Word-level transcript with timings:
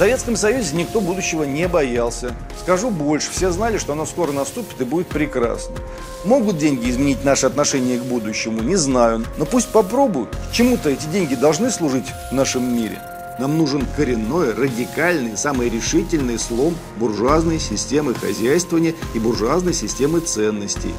Советском 0.00 0.34
Союзе 0.34 0.76
никто 0.76 1.02
будущего 1.02 1.42
не 1.42 1.68
боялся. 1.68 2.34
Скажу 2.62 2.88
больше, 2.88 3.30
все 3.30 3.50
знали, 3.52 3.76
что 3.76 3.92
оно 3.92 4.06
скоро 4.06 4.32
наступит 4.32 4.80
и 4.80 4.84
будет 4.84 5.08
прекрасно. 5.08 5.76
Могут 6.24 6.56
деньги 6.56 6.88
изменить 6.88 7.22
наше 7.22 7.44
отношение 7.44 7.98
к 7.98 8.04
будущему? 8.04 8.62
Не 8.62 8.76
знаю. 8.76 9.26
Но 9.36 9.44
пусть 9.44 9.68
попробуют. 9.68 10.34
Чему-то 10.54 10.88
эти 10.88 11.04
деньги 11.04 11.34
должны 11.34 11.70
служить 11.70 12.06
в 12.30 12.34
нашем 12.34 12.74
мире. 12.74 12.98
Нам 13.38 13.58
нужен 13.58 13.86
коренной, 13.94 14.54
радикальный, 14.54 15.36
самый 15.36 15.68
решительный 15.68 16.38
слом 16.38 16.74
буржуазной 16.96 17.60
системы 17.60 18.14
хозяйствования 18.14 18.94
и 19.14 19.18
буржуазной 19.18 19.74
системы 19.74 20.20
ценностей. 20.20 20.94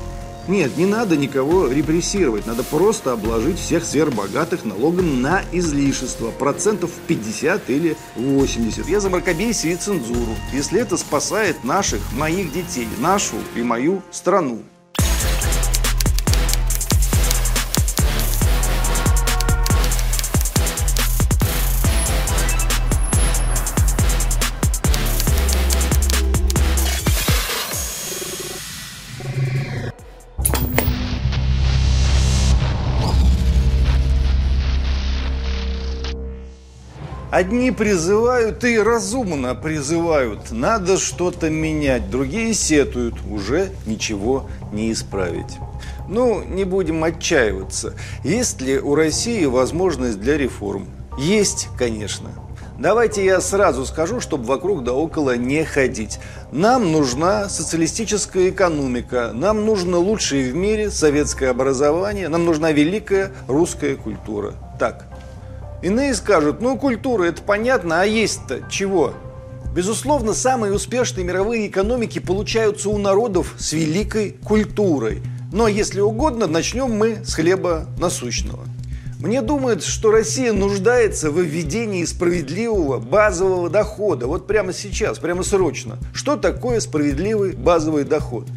Нет, 0.48 0.76
не 0.76 0.86
надо 0.86 1.16
никого 1.18 1.68
репрессировать, 1.68 2.48
надо 2.48 2.64
просто 2.64 3.14
обложить 3.14 3.60
всех 3.60 3.86
сверхбогатых 3.86 4.66
налогом 4.66 5.22
на 5.22 5.44
излишество, 5.52 6.32
процентов 6.32 6.92
50 7.08 7.70
или 7.70 7.96
80. 8.16 8.88
Я 8.88 9.00
за 9.00 9.10
мракобесие 9.10 9.74
и 9.74 9.78
цензуру, 9.78 10.36
если 10.52 10.82
это 10.82 10.98
спасает 10.98 11.64
наших, 11.64 12.02
моих 12.14 12.52
детей, 12.52 12.88
нашу 13.00 13.36
и 13.56 13.62
мою 13.62 14.02
страну. 14.10 14.64
Одни 37.42 37.72
призывают 37.72 38.64
и 38.64 38.78
разумно 38.78 39.56
призывают, 39.56 40.52
надо 40.52 41.00
что-то 41.00 41.50
менять, 41.50 42.12
другие 42.12 42.54
сетуют, 42.54 43.16
уже 43.28 43.72
ничего 43.88 44.48
не 44.72 44.92
исправить. 44.92 45.58
Ну, 46.08 46.44
не 46.44 46.66
будем 46.66 47.04
отчаиваться. 47.04 47.96
Есть 48.24 48.62
ли 48.62 48.78
у 48.78 48.94
России 48.94 49.46
возможность 49.46 50.20
для 50.20 50.38
реформ? 50.38 50.86
Есть, 51.18 51.70
конечно. 51.80 52.30
Давайте 52.78 53.26
я 53.26 53.42
сразу 53.42 53.88
скажу, 53.88 54.20
чтобы 54.20 54.46
вокруг 54.46 54.84
да 54.84 54.94
около 54.94 55.36
не 55.36 55.64
ходить. 55.66 56.20
Нам 56.52 56.92
нужна 56.92 57.50
социалистическая 57.50 58.52
экономика, 58.52 59.32
нам 59.34 59.66
нужно 59.66 59.98
лучшее 59.98 60.52
в 60.52 60.56
мире 60.56 60.92
советское 60.92 61.50
образование, 61.50 62.28
нам 62.28 62.46
нужна 62.46 62.72
великая 62.72 63.32
русская 63.48 63.96
культура. 63.96 64.54
Так, 64.80 65.11
Иные 65.82 66.14
скажут, 66.14 66.62
ну 66.62 66.78
культура 66.78 67.24
это 67.24 67.42
понятно, 67.42 68.02
а 68.02 68.06
есть-то 68.06 68.62
чего? 68.70 69.14
Безусловно, 69.74 70.34
самые 70.34 70.74
успешные 70.74 71.26
мировые 71.26 71.68
экономики 71.68 72.20
получаются 72.20 72.90
у 72.90 72.98
народов 72.98 73.56
с 73.58 73.74
великой 73.74 74.32
культурой. 74.44 75.24
Но 75.52 75.68
если 75.68 76.02
угодно, 76.02 76.46
начнем 76.46 76.92
мы 76.92 77.24
с 77.26 77.34
хлеба 77.34 77.88
насущного. 77.98 78.66
Мне 79.20 79.42
думается, 79.42 79.90
что 79.90 80.12
Россия 80.12 80.52
нуждается 80.52 81.32
в 81.32 81.40
введении 81.40 82.06
справедливого 82.06 83.00
базового 83.00 83.70
дохода. 83.70 84.28
Вот 84.28 84.48
прямо 84.48 84.74
сейчас, 84.74 85.20
прямо 85.20 85.44
срочно. 85.44 85.98
Что 86.14 86.38
такое 86.38 86.80
справедливый 86.80 87.54
базовый 87.54 88.04
доход? 88.04 88.48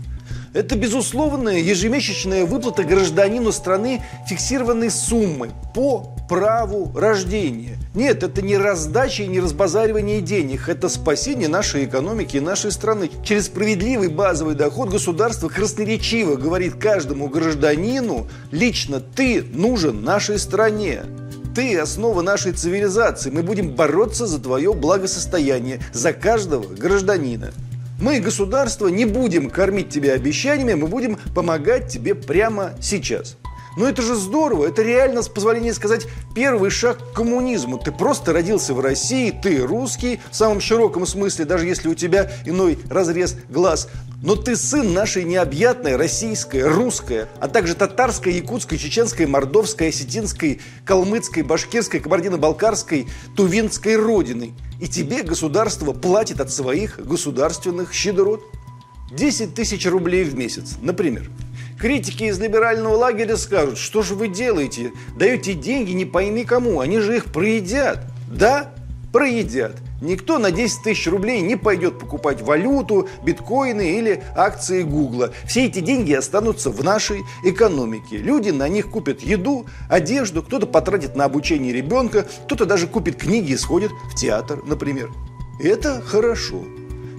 Это 0.53 0.77
безусловная 0.77 1.59
ежемесячная 1.59 2.45
выплата 2.45 2.85
гражданину 2.85 3.51
страны 3.51 4.03
фиксированной 4.29 4.91
суммы 4.91 5.51
по 5.75 6.14
праву 6.29 6.91
рождения. 6.95 7.77
Нет, 7.95 8.23
это 8.23 8.43
не 8.43 8.57
раздача 8.57 9.23
и 9.23 9.29
не 9.29 9.41
разбазаривание 9.41 10.21
денег, 10.21 10.69
это 10.69 10.89
спасение 10.89 11.49
нашей 11.49 11.85
экономики 11.85 12.37
и 12.37 12.41
нашей 12.41 12.73
страны. 12.73 13.11
Через 13.23 13.47
справедливый 13.47 14.09
базовый 14.09 14.55
доход 14.55 14.91
государство 14.91 15.49
красноречиво 15.49 16.37
говорит 16.37 16.75
каждому 16.75 17.29
гражданину, 17.29 18.27
лично 18.51 19.01
ты 19.01 19.43
нужен 19.43 20.03
нашей 20.03 20.39
стране. 20.39 21.03
Ты– 21.55 21.79
основа 21.79 22.21
нашей 22.23 22.53
цивилизации. 22.53 23.31
Мы 23.31 23.45
будем 23.45 23.71
бороться 23.71 24.27
за 24.27 24.41
твое 24.41 24.75
благосостояние, 24.75 25.79
за 25.93 26.13
каждого 26.13 26.67
гражданина. 26.67 27.53
Мы, 28.01 28.19
государство, 28.19 28.89
не 28.89 29.05
будем 29.05 29.51
кормить 29.51 29.89
тебя 29.89 30.15
обещаниями, 30.15 30.75
мы 30.75 30.89
будем 30.89 31.17
помогать 31.33 31.89
тебе 31.89 32.17
прямо 32.17 32.73
сейчас. 32.81 33.37
Но 33.77 33.89
это 33.89 34.03
же 34.03 34.15
здорово, 34.15 34.67
это 34.67 34.83
реально, 34.83 35.23
с 35.23 35.29
позволения 35.29 35.75
сказать, 35.75 36.07
первый 36.35 36.71
шаг 36.71 36.99
к 36.99 37.13
коммунизму. 37.15 37.79
Ты 37.79 37.93
просто 37.93 38.33
родился 38.33 38.75
в 38.75 38.81
России, 38.81 39.31
ты 39.31 39.59
русский, 39.59 40.21
в 40.31 40.37
самом 40.37 40.61
широком 40.61 41.07
смысле, 41.07 41.45
даже 41.45 41.67
если 41.67 41.89
у 41.89 41.95
тебя 41.95 42.31
иной 42.45 42.79
разрез 42.89 43.37
глаз. 43.49 43.89
Но 44.23 44.37
ты 44.37 44.57
сын 44.57 44.95
нашей 44.95 45.25
необъятной 45.25 45.97
российской, 45.97 46.63
русской, 46.63 47.27
а 47.41 47.49
также 47.49 47.75
татарской, 47.75 48.33
якутской, 48.33 48.79
чеченской, 48.79 49.27
мордовской, 49.27 49.89
осетинской, 49.89 50.61
калмыцкой, 50.87 51.43
башкирской, 51.43 52.01
кабардино-балкарской, 52.01 53.07
тувинской 53.37 53.97
родины. 53.97 54.55
И 54.81 54.89
тебе 54.89 55.23
государство 55.23 55.93
платит 55.93 56.41
от 56.41 56.51
своих 56.51 57.05
государственных 57.05 57.93
щедрот. 57.93 58.43
10 59.13 59.55
тысяч 59.55 59.87
рублей 59.87 60.25
в 60.25 60.37
месяц, 60.37 60.77
например. 60.81 61.31
Критики 61.85 62.25
из 62.25 62.39
либерального 62.39 62.97
лагеря 62.97 63.37
скажут, 63.37 63.77
что 63.77 64.01
же 64.01 64.15
вы 64.15 64.29
делаете? 64.29 64.93
Даете 65.19 65.53
деньги 65.53 65.93
не 65.93 66.07
пойми 66.07 66.43
кому, 66.43 66.81
они 66.81 66.99
же 66.99 67.15
их 67.15 67.27
проедят. 67.27 68.01
Да, 68.27 68.71
проедят. 69.13 69.77
Никто 70.01 70.39
на 70.39 70.51
10 70.51 70.83
тысяч 70.83 71.07
рублей 71.07 71.43
не 71.43 71.57
пойдет 71.57 71.99
покупать 71.99 72.41
валюту, 72.41 73.07
биткоины 73.23 73.99
или 73.99 74.23
акции 74.35 74.83
Гугла. 74.83 75.35
Все 75.47 75.67
эти 75.67 75.81
деньги 75.81 76.15
останутся 76.15 76.71
в 76.71 76.83
нашей 76.83 77.21
экономике. 77.45 78.17
Люди 78.17 78.49
на 78.49 78.67
них 78.67 78.91
купят 78.91 79.21
еду, 79.21 79.67
одежду, 79.91 80.43
кто-то 80.43 80.67
потратит 80.67 81.17
на 81.17 81.27
обучение 81.27 81.75
ребенка, 81.75 82.27
кто-то 82.47 82.65
даже 82.65 82.87
купит 82.87 83.17
книги 83.17 83.53
и 83.53 83.59
сходит 83.59 83.93
в 84.11 84.15
театр, 84.15 84.63
например. 84.65 85.11
Это 85.61 86.01
хорошо 86.01 86.65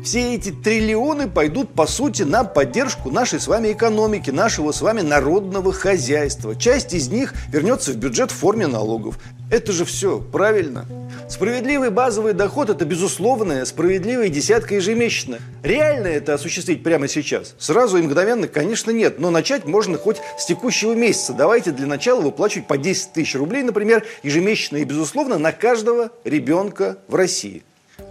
все 0.06 0.36
эти 0.36 0.52
триллионы 0.52 1.28
пойдут, 1.28 1.74
по 1.74 1.88
сути, 1.88 2.22
на 2.22 2.44
поддержку 2.44 3.10
нашей 3.10 3.40
с 3.40 3.48
вами 3.48 3.72
экономики, 3.72 4.30
нашего 4.30 4.72
с 4.72 4.82
вами 4.82 5.02
народного 5.02 5.74
хозяйства. 5.74 6.56
Часть 6.56 6.94
из 6.94 7.10
них 7.10 7.34
вернется 7.52 7.92
в 7.92 7.98
бюджет 7.98 8.30
в 8.30 8.36
форме 8.36 8.68
налогов. 8.68 9.18
Это 9.50 9.72
же 9.72 9.84
все 9.84 10.20
правильно. 10.20 10.86
Справедливый 11.28 11.90
базовый 11.90 12.34
доход– 12.34 12.70
это 12.72 12.86
безусловная, 12.86 13.66
справедливая 13.66 14.30
десятка 14.30 14.76
ежемесячно. 14.76 15.40
Реально 15.64 16.08
это 16.08 16.36
осуществить 16.36 16.84
прямо 16.84 17.08
сейчас? 17.08 17.56
Сразу 17.58 17.98
и 17.98 18.04
мгновенно, 18.04 18.48
конечно, 18.48 18.92
нет. 18.92 19.18
Но 19.18 19.32
начать 19.32 19.66
можно 19.66 19.98
хоть 19.98 20.18
с 20.38 20.46
текущего 20.46 20.94
месяца. 20.94 21.34
Давайте 21.34 21.72
для 21.72 21.88
начала 21.88 22.22
выплачивать 22.22 22.68
по 22.68 22.78
10 22.78 23.14
тысяч 23.14 23.34
рублей, 23.36 23.64
например, 23.64 24.04
ежемесячно 24.22 24.78
и, 24.78 24.84
безусловно, 24.84 25.40
на 25.40 25.52
каждого 25.52 26.12
ребенка 26.24 27.00
в 27.08 27.16
России. 27.16 27.64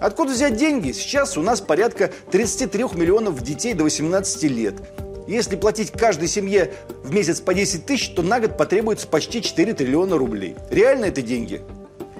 Откуда 0.04 0.32
взять 0.32 0.58
деньги? 0.58 0.92
Сейчас 0.92 1.38
у 1.38 1.40
нас 1.40 1.62
порядка 1.62 2.12
33 2.30 2.82
миллионов 2.92 3.40
детей 3.40 3.72
до 3.72 3.84
18 3.84 4.42
лет. 4.42 4.74
Если 5.26 5.56
платить 5.56 5.92
каждой 5.92 6.28
семье 6.28 6.74
в 7.02 7.14
месяц 7.14 7.40
по 7.40 7.54
10 7.54 7.86
тысяч, 7.86 8.10
то 8.10 8.20
на 8.20 8.38
год 8.38 8.58
потребуется 8.58 9.08
почти 9.08 9.40
4 9.40 9.72
триллиона 9.72 10.18
рублей. 10.18 10.56
Реально 10.68 11.06
это 11.06 11.22
деньги? 11.22 11.62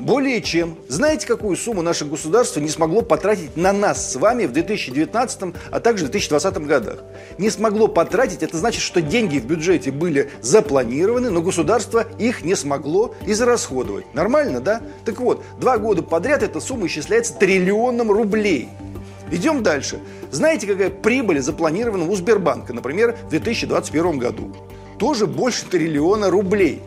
Более 0.04 0.42
чем. 0.42 0.76
Знаете, 0.87 1.26
какую 1.26 1.56
сумму 1.56 1.81
наше 1.81 2.04
государство 2.04 2.60
не 2.60 2.69
смогло 2.69 3.00
потратить 3.00 3.56
на 3.56 3.72
нас 3.72 4.12
с 4.12 4.16
вами 4.16 4.44
в 4.44 4.53
2019, 4.53 5.54
а 5.70 5.81
также 5.81 6.04
в 6.04 6.10
2020 6.10 6.59
годах? 6.66 6.98
Не 7.38 7.48
смогло 7.48 7.88
потратить, 7.88 8.43
это 8.43 8.59
значит, 8.59 8.82
что 8.82 9.00
деньги 9.00 9.38
в 9.38 9.47
бюджете 9.47 9.91
были 9.91 10.31
запланированы, 10.43 11.31
но 11.31 11.41
государство 11.41 12.04
их 12.19 12.44
не 12.44 12.54
смогло 12.54 13.14
израсходовать. 13.26 14.04
Нормально, 14.12 14.60
да? 14.60 14.82
Так 15.06 15.20
вот, 15.20 15.43
два 15.59 15.78
года 15.78 16.03
подряд 16.03 16.43
эта 16.43 16.60
сумма 16.60 16.87
исчисляется 16.87 17.32
триллионом 17.32 18.10
рублей. 18.10 18.69
Идем 19.31 19.62
дальше. 19.62 20.00
Знаете, 20.31 20.67
какая 20.67 20.90
прибыль 20.90 21.40
запланирована 21.40 22.05
у 22.05 22.14
Сбербанка, 22.14 22.75
например, 22.75 23.17
в 23.25 23.31
2021 23.31 24.19
году? 24.19 24.55
Тоже 24.99 25.26
больше 25.26 25.64
триллиона 25.64 26.28
рублей. 26.28 26.82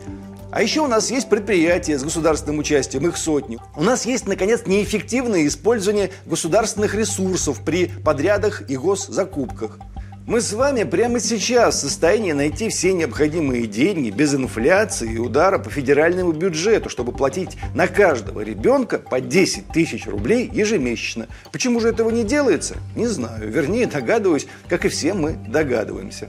А 0.50 0.62
еще 0.62 0.80
у 0.80 0.86
нас 0.86 1.10
есть 1.10 1.28
предприятия 1.28 1.98
с 1.98 2.04
государственным 2.04 2.58
участием, 2.60 3.06
их 3.06 3.16
сотни. 3.16 3.58
У 3.76 3.82
нас 3.82 4.06
есть, 4.06 4.26
наконец, 4.26 4.62
неэффективное 4.66 5.46
использование 5.46 6.10
государственных 6.24 6.94
ресурсов 6.94 7.60
при 7.64 7.86
подрядах 7.86 8.68
и 8.70 8.76
госзакупках. 8.76 9.78
Мы 10.26 10.42
с 10.42 10.52
вами 10.52 10.82
прямо 10.82 11.20
сейчас 11.20 11.76
в 11.76 11.80
состоянии 11.80 12.32
найти 12.32 12.68
все 12.68 12.92
необходимые 12.92 13.66
деньги 13.66 14.10
без 14.10 14.34
инфляции 14.34 15.14
и 15.14 15.18
удара 15.18 15.58
по 15.58 15.70
федеральному 15.70 16.32
бюджету, 16.32 16.90
чтобы 16.90 17.12
платить 17.12 17.56
на 17.74 17.86
каждого 17.86 18.42
ребенка 18.42 18.98
по 18.98 19.22
10 19.22 19.68
тысяч 19.68 20.06
рублей 20.06 20.50
ежемесячно. 20.52 21.28
Почему 21.50 21.80
же 21.80 21.88
этого 21.88 22.10
не 22.10 22.24
делается? 22.24 22.76
Не 22.94 23.06
знаю. 23.06 23.50
Вернее, 23.50 23.86
догадываюсь, 23.86 24.46
как 24.68 24.84
и 24.84 24.88
все 24.88 25.14
мы 25.14 25.38
догадываемся. 25.48 26.28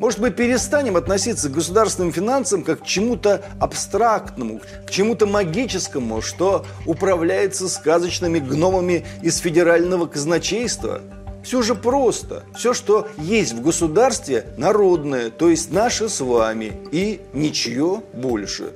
Может, 0.00 0.18
мы 0.18 0.30
перестанем 0.30 0.96
относиться 0.96 1.50
к 1.50 1.52
государственным 1.52 2.10
финансам 2.10 2.62
как 2.62 2.80
к 2.80 2.86
чему-то 2.86 3.44
абстрактному, 3.60 4.62
к 4.86 4.90
чему-то 4.90 5.26
магическому, 5.26 6.22
что 6.22 6.64
управляется 6.86 7.68
сказочными 7.68 8.38
гномами 8.38 9.04
из 9.20 9.36
федерального 9.36 10.06
казначейства? 10.06 11.02
Все 11.44 11.60
же 11.60 11.74
просто. 11.74 12.44
Все, 12.56 12.72
что 12.72 13.08
есть 13.18 13.52
в 13.52 13.60
государстве, 13.60 14.46
народное, 14.56 15.28
то 15.28 15.50
есть 15.50 15.70
наше 15.70 16.08
с 16.08 16.20
вами, 16.20 16.72
и 16.90 17.20
ничье 17.34 18.02
больше. 18.14 18.72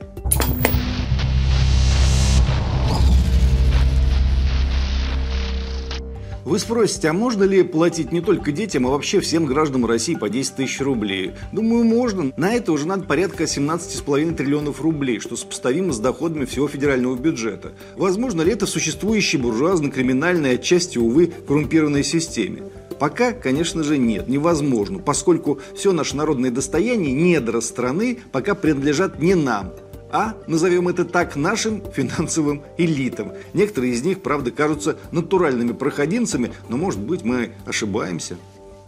Вы 6.45 6.59
спросите, 6.59 7.09
а 7.09 7.15
можно 7.15 7.45
ли 7.45 7.63
платить 7.63 8.13
не 8.13 8.21
только 8.21 8.53
детям, 8.53 8.87
а 8.87 8.91
вообще 8.91 9.21
всем 9.21 9.47
гражданам 9.47 9.87
России 9.87 10.15
по 10.15 10.29
10 10.29 10.57
тысяч 10.57 10.81
рублей? 10.81 11.33
Думаю, 11.53 11.85
можно. 11.85 12.33
На 12.37 12.53
это 12.53 12.73
уже 12.73 12.87
надо 12.87 13.05
порядка 13.05 13.45
17,5 13.45 14.35
триллионов 14.35 14.83
рублей, 14.83 15.21
что 15.21 15.37
сопоставимо 15.37 15.93
с 15.95 15.99
доходами 15.99 16.45
всего 16.45 16.69
федерального 16.69 17.17
бюджета. 17.17 17.73
Возможно 17.97 18.43
ли 18.43 18.53
это 18.53 18.67
в 18.67 18.71
существующей 18.71 19.39
буржуазно-криминальной, 19.39 20.57
отчасти, 20.57 20.99
увы, 20.99 21.33
коррумпированной 21.47 22.05
системе? 22.05 22.65
Пока, 22.99 23.33
конечно 23.33 23.83
же, 23.83 23.99
нет, 23.99 24.29
невозможно, 24.29 24.99
поскольку 24.99 25.59
все 25.75 25.93
наше 25.93 26.15
народное 26.17 26.51
достояние, 26.51 27.13
недра 27.13 27.61
страны, 27.61 28.19
пока 28.33 28.55
принадлежат 28.55 29.21
не 29.21 29.35
нам, 29.35 29.73
а, 30.15 30.37
назовем 30.47 30.87
это 30.87 31.05
так, 31.05 31.35
нашим 31.35 31.83
финансовым 31.93 32.63
элитам. 32.79 33.33
Некоторые 33.53 33.95
из 33.95 34.05
них, 34.05 34.23
правда, 34.23 34.53
кажутся 34.53 34.97
натуральными 35.11 35.73
проходимцами, 35.73 36.53
но, 36.69 36.77
может 36.77 37.01
быть, 37.01 37.25
мы 37.25 37.51
ошибаемся. 37.67 38.37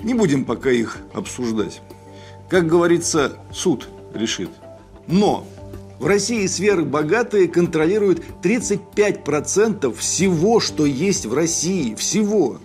Не 0.05 0.15
будем 0.15 0.45
пока 0.45 0.71
их 0.71 0.99
обсуждать. 1.13 1.83
Как 2.49 2.69
говорится, 2.69 3.33
суд 3.53 3.89
решит. 4.15 4.51
Но 5.09 5.45
в 5.99 6.07
России 6.07 6.47
сферы 6.47 6.85
богатые 6.85 7.49
контролируют 7.49 8.23
35% 8.45 9.93
всего, 9.97 10.61
что 10.61 10.87
есть 10.87 11.27
в 11.27 11.35
России. 11.35 11.97
Всего. 11.97 12.59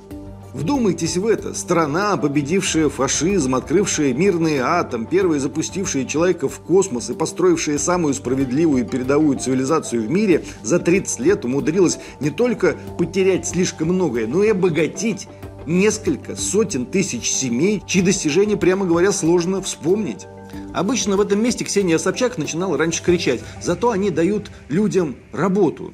Вдумайтесь 0.53 1.15
в 1.15 1.25
это. 1.25 1.53
Страна, 1.53 2.17
победившая 2.17 2.89
фашизм, 2.89 3.55
открывшая 3.55 4.13
мирный 4.13 4.57
атом, 4.57 5.05
первая 5.05 5.39
запустившая 5.39 6.03
человека 6.03 6.49
в 6.49 6.59
космос 6.59 7.09
и 7.09 7.13
построившая 7.13 7.77
самую 7.77 8.13
справедливую 8.13 8.83
и 8.83 8.87
передовую 8.87 9.39
цивилизацию 9.39 10.01
в 10.01 10.09
мире, 10.09 10.43
за 10.61 10.79
30 10.79 11.19
лет 11.19 11.45
умудрилась 11.45 11.99
не 12.19 12.31
только 12.31 12.75
потерять 12.97 13.47
слишком 13.47 13.89
многое, 13.89 14.27
но 14.27 14.43
и 14.43 14.49
обогатить 14.49 15.29
несколько 15.65 16.35
сотен 16.35 16.85
тысяч 16.85 17.31
семей, 17.31 17.81
чьи 17.87 18.01
достижения, 18.01 18.57
прямо 18.57 18.85
говоря, 18.85 19.13
сложно 19.13 19.61
вспомнить. 19.61 20.27
Обычно 20.73 21.15
в 21.15 21.21
этом 21.21 21.41
месте 21.41 21.63
Ксения 21.63 21.97
Собчак 21.97 22.37
начинала 22.37 22.77
раньше 22.77 23.03
кричать, 23.03 23.41
зато 23.61 23.91
они 23.91 24.09
дают 24.09 24.51
людям 24.67 25.15
работу. 25.31 25.93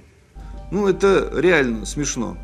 Ну, 0.72 0.88
это 0.88 1.32
реально 1.36 1.86
смешно. 1.86 2.38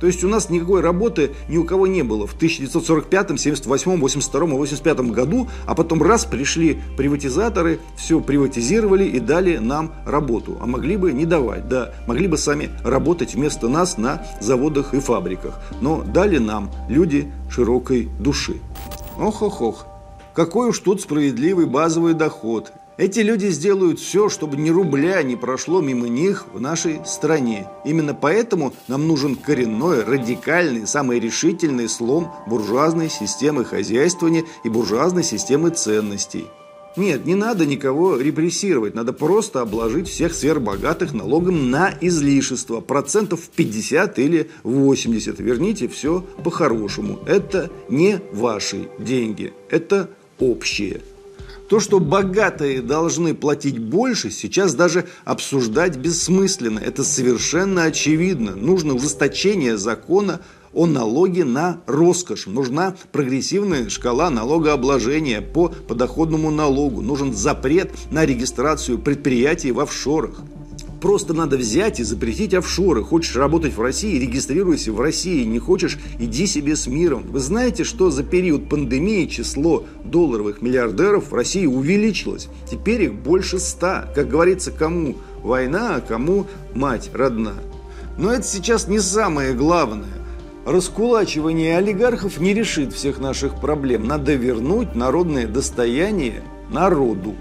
То 0.00 0.06
есть 0.06 0.22
у 0.24 0.28
нас 0.28 0.50
никакой 0.50 0.80
работы 0.80 1.32
ни 1.48 1.56
у 1.56 1.64
кого 1.64 1.86
не 1.86 2.02
было 2.02 2.26
в 2.26 2.34
1945, 2.34 3.40
78, 3.40 4.00
82 4.00 4.46
и 4.46 4.50
85 4.50 5.00
году, 5.12 5.48
а 5.66 5.74
потом 5.74 6.02
раз 6.02 6.24
пришли 6.24 6.80
приватизаторы, 6.96 7.80
все 7.96 8.20
приватизировали 8.20 9.04
и 9.04 9.20
дали 9.20 9.58
нам 9.58 9.92
работу. 10.04 10.58
А 10.60 10.66
могли 10.66 10.96
бы 10.96 11.12
не 11.12 11.24
давать, 11.24 11.68
да, 11.68 11.92
могли 12.06 12.26
бы 12.26 12.38
сами 12.38 12.70
работать 12.84 13.34
вместо 13.34 13.68
нас 13.68 13.98
на 13.98 14.26
заводах 14.40 14.94
и 14.94 15.00
фабриках. 15.00 15.60
Но 15.80 16.02
дали 16.02 16.38
нам 16.38 16.70
люди 16.88 17.30
широкой 17.50 18.08
души. 18.18 18.56
Ох-ох-ох, 19.18 19.86
какой 20.34 20.68
уж 20.68 20.78
тут 20.80 21.00
справедливый 21.00 21.66
базовый 21.66 22.14
доход. 22.14 22.72
Эти 22.98 23.20
люди 23.20 23.48
сделают 23.48 24.00
все, 24.00 24.30
чтобы 24.30 24.56
ни 24.56 24.70
рубля 24.70 25.22
не 25.22 25.36
прошло 25.36 25.82
мимо 25.82 26.08
них 26.08 26.46
в 26.54 26.60
нашей 26.60 27.00
стране. 27.04 27.68
Именно 27.84 28.14
поэтому 28.14 28.72
нам 28.88 29.06
нужен 29.06 29.36
коренной, 29.36 30.02
радикальный, 30.02 30.86
самый 30.86 31.20
решительный 31.20 31.90
слом 31.90 32.32
буржуазной 32.46 33.10
системы 33.10 33.66
хозяйствования 33.66 34.44
и 34.64 34.70
буржуазной 34.70 35.24
системы 35.24 35.70
ценностей. 35.70 36.46
Нет, 36.96 37.26
не 37.26 37.34
надо 37.34 37.66
никого 37.66 38.16
репрессировать, 38.16 38.94
надо 38.94 39.12
просто 39.12 39.60
обложить 39.60 40.08
всех 40.08 40.34
сверхбогатых 40.34 41.12
налогом 41.12 41.70
на 41.70 41.92
излишество, 42.00 42.80
процентов 42.80 43.50
50 43.54 44.18
или 44.18 44.50
80. 44.62 45.38
Верните 45.38 45.88
все 45.88 46.24
по-хорошему. 46.42 47.18
Это 47.26 47.70
не 47.90 48.20
ваши 48.32 48.88
деньги, 48.98 49.52
это 49.68 50.08
общие. 50.38 51.02
То, 51.68 51.80
что 51.80 51.98
богатые 51.98 52.80
должны 52.80 53.34
платить 53.34 53.78
больше, 53.78 54.30
сейчас 54.30 54.74
даже 54.74 55.06
обсуждать 55.24 55.96
бессмысленно. 55.96 56.78
Это 56.78 57.02
совершенно 57.02 57.84
очевидно. 57.84 58.54
Нужно 58.54 58.94
ужесточение 58.94 59.76
закона 59.76 60.40
о 60.72 60.86
налоге 60.86 61.44
на 61.44 61.80
роскошь. 61.86 62.46
Нужна 62.46 62.94
прогрессивная 63.10 63.88
шкала 63.88 64.30
налогообложения 64.30 65.40
по 65.40 65.68
подоходному 65.68 66.50
налогу. 66.50 67.02
Нужен 67.02 67.34
запрет 67.34 67.90
на 68.10 68.24
регистрацию 68.24 68.98
предприятий 68.98 69.72
в 69.72 69.80
офшорах. 69.80 70.42
Просто 71.00 71.34
надо 71.34 71.56
взять 71.56 72.00
и 72.00 72.04
запретить 72.04 72.54
офшоры. 72.54 73.02
Хочешь 73.02 73.36
работать 73.36 73.76
в 73.76 73.80
России, 73.80 74.18
регистрируйся 74.18 74.92
в 74.92 75.00
России. 75.00 75.44
Не 75.44 75.58
хочешь, 75.58 75.98
иди 76.18 76.46
себе 76.46 76.74
с 76.74 76.86
миром. 76.86 77.24
Вы 77.28 77.40
знаете, 77.40 77.84
что 77.84 78.10
за 78.10 78.22
период 78.22 78.68
пандемии 78.68 79.26
число 79.26 79.84
долларовых 80.04 80.62
миллиардеров 80.62 81.30
в 81.30 81.34
России 81.34 81.66
увеличилось? 81.66 82.48
Теперь 82.70 83.04
их 83.04 83.14
больше 83.14 83.58
ста. 83.58 84.10
Как 84.14 84.28
говорится, 84.28 84.70
кому 84.72 85.16
война, 85.42 85.96
а 85.96 86.00
кому 86.00 86.46
мать 86.74 87.10
родна. 87.12 87.54
Но 88.18 88.32
это 88.32 88.44
сейчас 88.44 88.88
не 88.88 88.98
самое 88.98 89.52
главное. 89.52 90.08
Раскулачивание 90.64 91.76
олигархов 91.76 92.38
не 92.38 92.54
решит 92.54 92.92
всех 92.92 93.20
наших 93.20 93.60
проблем. 93.60 94.04
Надо 94.08 94.34
вернуть 94.34 94.94
народное 94.96 95.46
достояние 95.46 96.42
народу. 96.70 97.34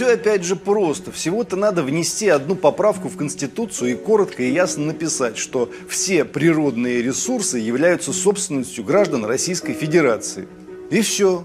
Все 0.00 0.14
опять 0.14 0.44
же 0.44 0.56
просто. 0.56 1.12
Всего-то 1.12 1.56
надо 1.56 1.82
внести 1.82 2.26
одну 2.30 2.56
поправку 2.56 3.10
в 3.10 3.18
Конституцию 3.18 3.90
и 3.90 3.94
коротко 3.96 4.42
и 4.42 4.50
ясно 4.50 4.86
написать, 4.86 5.36
что 5.36 5.70
все 5.90 6.24
природные 6.24 7.02
ресурсы 7.02 7.58
являются 7.58 8.14
собственностью 8.14 8.82
граждан 8.82 9.26
Российской 9.26 9.74
Федерации. 9.74 10.48
И 10.88 11.02
все. 11.02 11.44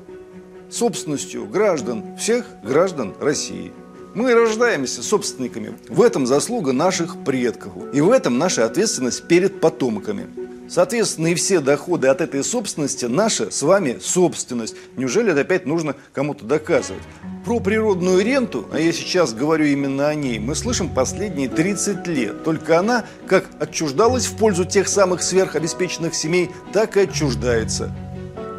Собственностью 0.69 1.45
граждан, 1.47 2.15
всех 2.17 2.45
граждан 2.63 3.13
России. 3.19 3.73
Мы 4.13 4.33
рождаемся 4.33 5.03
собственниками. 5.03 5.77
В 5.89 6.01
этом 6.01 6.25
заслуга 6.25 6.71
наших 6.71 7.25
предков. 7.25 7.73
И 7.91 7.99
в 7.99 8.09
этом 8.09 8.37
наша 8.37 8.63
ответственность 8.63 9.27
перед 9.27 9.59
потомками. 9.59 10.27
Соответственно, 10.67 11.27
и 11.27 11.35
все 11.35 11.59
доходы 11.59 12.07
от 12.07 12.21
этой 12.21 12.43
собственности 12.43 13.05
наша 13.05 13.51
с 13.51 13.61
вами 13.61 13.97
собственность. 14.01 14.75
Неужели 14.97 15.31
это 15.31 15.41
опять 15.41 15.65
нужно 15.65 15.95
кому-то 16.13 16.45
доказывать? 16.45 17.03
Про 17.45 17.59
природную 17.59 18.25
ренту, 18.25 18.67
а 18.73 18.79
я 18.79 18.91
сейчас 18.91 19.33
говорю 19.33 19.65
именно 19.65 20.07
о 20.07 20.15
ней, 20.15 20.39
мы 20.39 20.55
слышим 20.55 20.89
последние 20.89 21.47
30 21.47 22.07
лет. 22.07 22.43
Только 22.43 22.79
она 22.79 23.05
как 23.27 23.49
отчуждалась 23.59 24.25
в 24.25 24.37
пользу 24.37 24.65
тех 24.65 24.87
самых 24.87 25.21
сверхобеспеченных 25.21 26.15
семей, 26.15 26.49
так 26.73 26.97
и 26.97 27.01
отчуждается. 27.01 27.95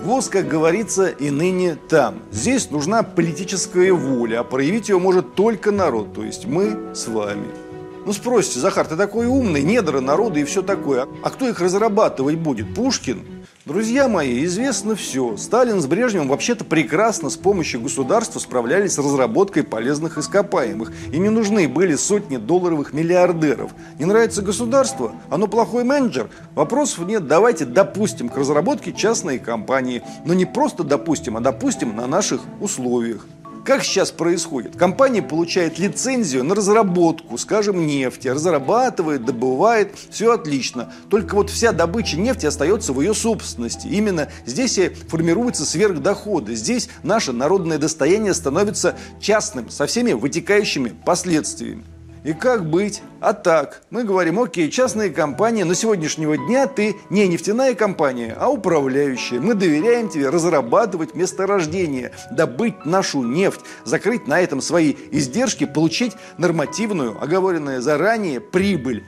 ВОЗ, 0.02 0.28
как 0.28 0.46
говорится, 0.46 1.08
и 1.08 1.30
ныне 1.30 1.76
там. 1.88 2.22
Здесь 2.30 2.70
нужна 2.70 3.02
политическая 3.02 3.92
воля, 3.92 4.40
а 4.40 4.44
проявить 4.44 4.88
ее 4.88 5.00
может 5.00 5.34
только 5.34 5.72
народ, 5.72 6.14
то 6.14 6.22
есть 6.22 6.46
мы 6.46 6.94
с 6.94 7.08
вами. 7.08 7.65
Ну 8.06 8.12
спросите, 8.12 8.60
Захар, 8.60 8.86
ты 8.86 8.94
такой 8.94 9.26
умный, 9.26 9.64
недра 9.64 9.98
народа 9.98 10.38
и 10.38 10.44
все 10.44 10.62
такое. 10.62 11.08
А 11.24 11.30
кто 11.30 11.48
их 11.48 11.58
разрабатывать 11.58 12.36
будет? 12.36 12.72
Пушкин? 12.72 13.24
Друзья 13.64 14.06
мои, 14.06 14.44
известно 14.44 14.94
все. 14.94 15.36
Сталин 15.36 15.80
с 15.80 15.86
Брежневым 15.86 16.28
вообще-то 16.28 16.64
прекрасно 16.64 17.30
с 17.30 17.36
помощью 17.36 17.80
государства 17.80 18.38
справлялись 18.38 18.92
с 18.92 18.98
разработкой 18.98 19.64
полезных 19.64 20.18
ископаемых. 20.18 20.92
И 21.12 21.18
не 21.18 21.30
нужны 21.30 21.66
были 21.66 21.96
сотни 21.96 22.36
долларовых 22.36 22.92
миллиардеров. 22.92 23.72
Не 23.98 24.04
нравится 24.04 24.40
государство? 24.40 25.10
Оно 25.28 25.48
плохой 25.48 25.82
менеджер? 25.82 26.30
Вопросов 26.54 27.08
нет. 27.08 27.26
Давайте 27.26 27.64
допустим 27.64 28.28
к 28.28 28.36
разработке 28.36 28.92
частные 28.92 29.40
компании. 29.40 30.00
Но 30.24 30.32
не 30.32 30.44
просто 30.44 30.84
допустим, 30.84 31.38
а 31.38 31.40
допустим 31.40 31.96
на 31.96 32.06
наших 32.06 32.42
условиях. 32.60 33.26
Как 33.66 33.82
сейчас 33.82 34.12
происходит? 34.12 34.76
Компания 34.76 35.22
получает 35.22 35.80
лицензию 35.80 36.44
на 36.44 36.54
разработку, 36.54 37.36
скажем, 37.36 37.84
нефти, 37.84 38.28
разрабатывает, 38.28 39.24
добывает, 39.24 39.92
все 40.10 40.34
отлично. 40.34 40.92
Только 41.10 41.34
вот 41.34 41.50
вся 41.50 41.72
добыча 41.72 42.16
нефти 42.16 42.46
остается 42.46 42.92
в 42.92 43.00
ее 43.00 43.12
собственности. 43.12 43.88
Именно 43.88 44.28
здесь 44.44 44.78
и 44.78 44.90
формируются 44.90 45.66
сверхдоходы. 45.66 46.54
Здесь 46.54 46.88
наше 47.02 47.32
народное 47.32 47.78
достояние 47.78 48.34
становится 48.34 48.96
частным, 49.20 49.68
со 49.68 49.86
всеми 49.86 50.12
вытекающими 50.12 50.94
последствиями. 51.04 51.84
И 52.26 52.32
как 52.32 52.68
быть? 52.68 53.02
А 53.20 53.34
так, 53.34 53.82
мы 53.90 54.02
говорим, 54.02 54.40
окей, 54.40 54.68
частная 54.68 55.10
компания, 55.10 55.64
но 55.64 55.74
сегодняшнего 55.74 56.36
дня 56.36 56.66
ты 56.66 56.96
не 57.08 57.28
нефтяная 57.28 57.76
компания, 57.76 58.36
а 58.36 58.48
управляющая. 58.48 59.38
Мы 59.38 59.54
доверяем 59.54 60.08
тебе 60.08 60.28
разрабатывать 60.28 61.14
месторождение, 61.14 62.10
добыть 62.32 62.84
нашу 62.84 63.22
нефть, 63.22 63.60
закрыть 63.84 64.26
на 64.26 64.40
этом 64.40 64.60
свои 64.60 64.96
издержки, 65.12 65.66
получить 65.66 66.14
нормативную, 66.36 67.16
оговоренную 67.22 67.80
заранее 67.80 68.40
прибыль. 68.40 69.04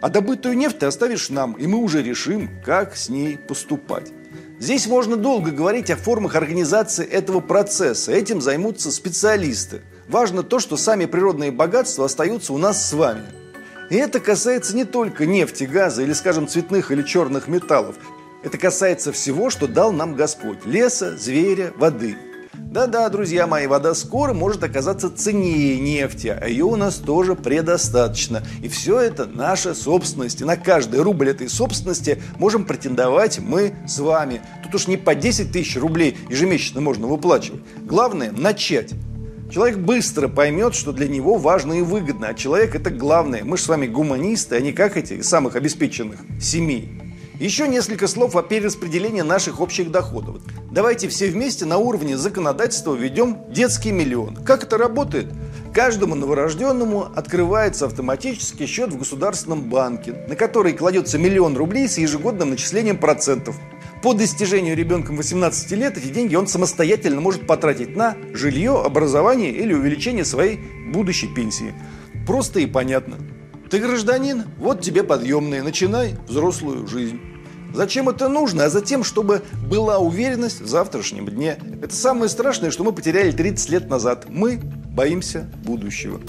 А 0.00 0.08
добытую 0.08 0.56
нефть 0.56 0.78
ты 0.78 0.86
оставишь 0.86 1.28
нам, 1.28 1.52
и 1.52 1.66
мы 1.66 1.76
уже 1.76 2.02
решим, 2.02 2.48
как 2.64 2.96
с 2.96 3.10
ней 3.10 3.36
поступать. 3.36 4.10
Здесь 4.58 4.86
можно 4.86 5.18
долго 5.18 5.50
говорить 5.50 5.90
о 5.90 5.96
формах 5.96 6.34
организации 6.34 7.04
этого 7.04 7.40
процесса. 7.40 8.12
Этим 8.12 8.40
займутся 8.40 8.90
специалисты. 8.90 9.82
Важно 10.08 10.42
то, 10.42 10.58
что 10.58 10.76
сами 10.76 11.06
природные 11.06 11.50
богатства 11.50 12.04
остаются 12.04 12.52
у 12.52 12.58
нас 12.58 12.88
с 12.88 12.92
вами. 12.92 13.24
И 13.90 13.96
это 13.96 14.20
касается 14.20 14.76
не 14.76 14.84
только 14.84 15.26
нефти, 15.26 15.64
газа 15.64 16.02
или, 16.02 16.12
скажем, 16.12 16.48
цветных 16.48 16.90
или 16.90 17.02
черных 17.02 17.48
металлов. 17.48 17.96
Это 18.42 18.58
касается 18.58 19.12
всего, 19.12 19.50
что 19.50 19.66
дал 19.66 19.92
нам 19.92 20.14
Господь. 20.14 20.58
Леса, 20.66 21.16
зверя, 21.16 21.72
воды. 21.76 22.16
Да-да, 22.52 23.08
друзья 23.08 23.46
мои, 23.46 23.66
вода 23.66 23.94
скоро 23.94 24.32
может 24.34 24.62
оказаться 24.64 25.08
ценнее 25.08 25.78
нефти, 25.78 26.28
а 26.28 26.46
ее 26.46 26.64
у 26.64 26.76
нас 26.76 26.96
тоже 26.96 27.36
предостаточно. 27.36 28.42
И 28.62 28.68
все 28.68 29.00
это 29.00 29.26
наша 29.26 29.74
собственность. 29.74 30.40
И 30.40 30.44
на 30.44 30.56
каждый 30.56 31.00
рубль 31.00 31.30
этой 31.30 31.48
собственности 31.48 32.22
можем 32.38 32.64
претендовать 32.64 33.38
мы 33.38 33.74
с 33.86 33.98
вами. 33.98 34.42
Тут 34.62 34.74
уж 34.74 34.88
не 34.88 34.96
по 34.96 35.14
10 35.14 35.52
тысяч 35.52 35.76
рублей 35.76 36.16
ежемесячно 36.28 36.80
можно 36.80 37.06
выплачивать. 37.06 37.62
Главное– 37.82 38.32
начать. 38.36 38.92
Человек 39.50 39.78
быстро 39.78 40.28
поймет, 40.28 40.74
что 40.74 40.92
для 40.92 41.06
него 41.06 41.36
важно 41.36 41.74
и 41.74 41.82
выгодно, 41.82 42.28
а 42.28 42.34
человек– 42.34 42.74
это 42.76 42.90
главное. 42.90 43.44
Мы 43.44 43.56
же 43.56 43.62
с 43.62 43.68
вами 43.68 43.86
гуманисты, 43.86 44.56
а 44.56 44.60
не 44.60 44.72
как 44.72 44.96
эти 44.96 45.22
самых 45.22 45.54
обеспеченных 45.54 46.20
семей. 46.40 47.00
Еще 47.38 47.66
несколько 47.66 48.06
слов 48.06 48.36
о 48.36 48.42
перераспределении 48.42 49.22
наших 49.22 49.60
общих 49.60 49.90
доходов. 49.90 50.36
Давайте 50.70 51.08
все 51.08 51.28
вместе 51.28 51.64
на 51.64 51.78
уровне 51.78 52.16
законодательства 52.16 52.94
введем 52.94 53.38
детский 53.50 53.90
миллион. 53.90 54.36
Как 54.36 54.62
это 54.62 54.78
работает? 54.78 55.32
Каждому 55.72 56.14
новорожденному 56.14 57.08
открывается 57.14 57.86
автоматический 57.86 58.66
счет 58.66 58.92
в 58.92 58.98
государственном 58.98 59.62
банке, 59.62 60.14
на 60.28 60.36
который 60.36 60.72
кладется 60.72 61.18
миллион 61.18 61.56
рублей 61.56 61.88
с 61.88 61.98
ежегодным 61.98 62.50
начислением 62.50 62.98
процентов. 62.98 63.56
По 64.04 64.12
достижению 64.12 64.76
ребенком 64.76 65.16
18 65.16 65.70
лет 65.70 65.96
эти 65.96 66.08
деньги 66.08 66.34
он 66.34 66.46
самостоятельно 66.46 67.22
может 67.22 67.46
потратить 67.46 67.96
на 67.96 68.18
жилье, 68.34 68.82
образование 68.82 69.50
или 69.50 69.72
увеличение 69.72 70.26
своей 70.26 70.60
будущей 70.92 71.26
пенсии. 71.26 71.72
Просто 72.26 72.60
и 72.60 72.66
понятно. 72.66 73.16
Ты 73.70 73.78
гражданин, 73.78 74.44
вот 74.58 74.82
тебе 74.82 75.04
подъемные, 75.04 75.62
начинай 75.62 76.16
взрослую 76.28 76.86
жизнь. 76.86 77.18
Зачем 77.72 78.10
это 78.10 78.28
нужно? 78.28 78.66
А 78.66 78.68
затем, 78.68 79.04
чтобы 79.04 79.40
была 79.70 79.96
уверенность 79.96 80.60
в 80.60 80.66
завтрашнем 80.66 81.24
дне. 81.24 81.56
Это 81.80 81.96
самое 81.96 82.28
страшное, 82.28 82.70
что 82.70 82.84
мы 82.84 82.92
потеряли 82.92 83.32
30 83.32 83.70
лет 83.70 83.88
назад. 83.88 84.26
Мы 84.28 84.60
боимся 84.62 85.50
будущего. 85.64 86.20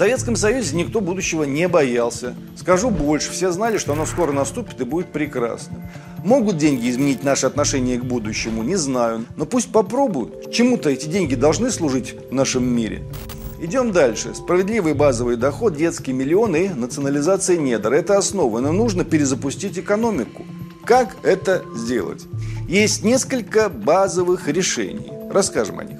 Советском 0.00 0.34
Союзе 0.34 0.76
никто 0.76 1.02
будущего 1.02 1.42
не 1.44 1.68
боялся. 1.68 2.34
Скажу 2.56 2.88
больше, 2.88 3.32
все 3.32 3.52
знали, 3.52 3.76
что 3.76 3.92
оно 3.92 4.06
скоро 4.06 4.32
наступит 4.32 4.80
и 4.80 4.84
будет 4.84 5.08
прекрасным. 5.08 5.82
Могут 6.24 6.56
деньги 6.56 6.88
изменить 6.88 7.22
наше 7.22 7.44
отношение 7.44 7.98
к 7.98 8.04
будущему? 8.04 8.62
Не 8.62 8.76
знаю. 8.76 9.26
Но 9.36 9.44
пусть 9.44 9.70
попробуют. 9.70 10.50
Чему-то 10.52 10.88
эти 10.88 11.04
деньги 11.04 11.34
должны 11.34 11.70
служить 11.70 12.14
в 12.30 12.32
нашем 12.32 12.64
мире. 12.64 13.02
Идем 13.60 13.92
дальше. 13.92 14.34
Справедливый 14.34 14.94
базовый 14.94 15.36
доход, 15.36 15.76
детские 15.76 16.16
миллионы 16.16 16.64
и 16.64 16.68
национализация 16.70 17.58
недр. 17.58 17.92
Это 17.92 18.16
основа, 18.16 18.60
но 18.60 18.72
нужно 18.72 19.04
перезапустить 19.04 19.78
экономику. 19.78 20.46
Как 20.86 21.14
это 21.22 21.62
сделать? 21.76 22.24
Есть 22.66 23.04
несколько 23.04 23.68
базовых 23.68 24.48
решений. 24.48 25.12
Расскажем 25.30 25.78
о 25.78 25.84
них. 25.84 25.99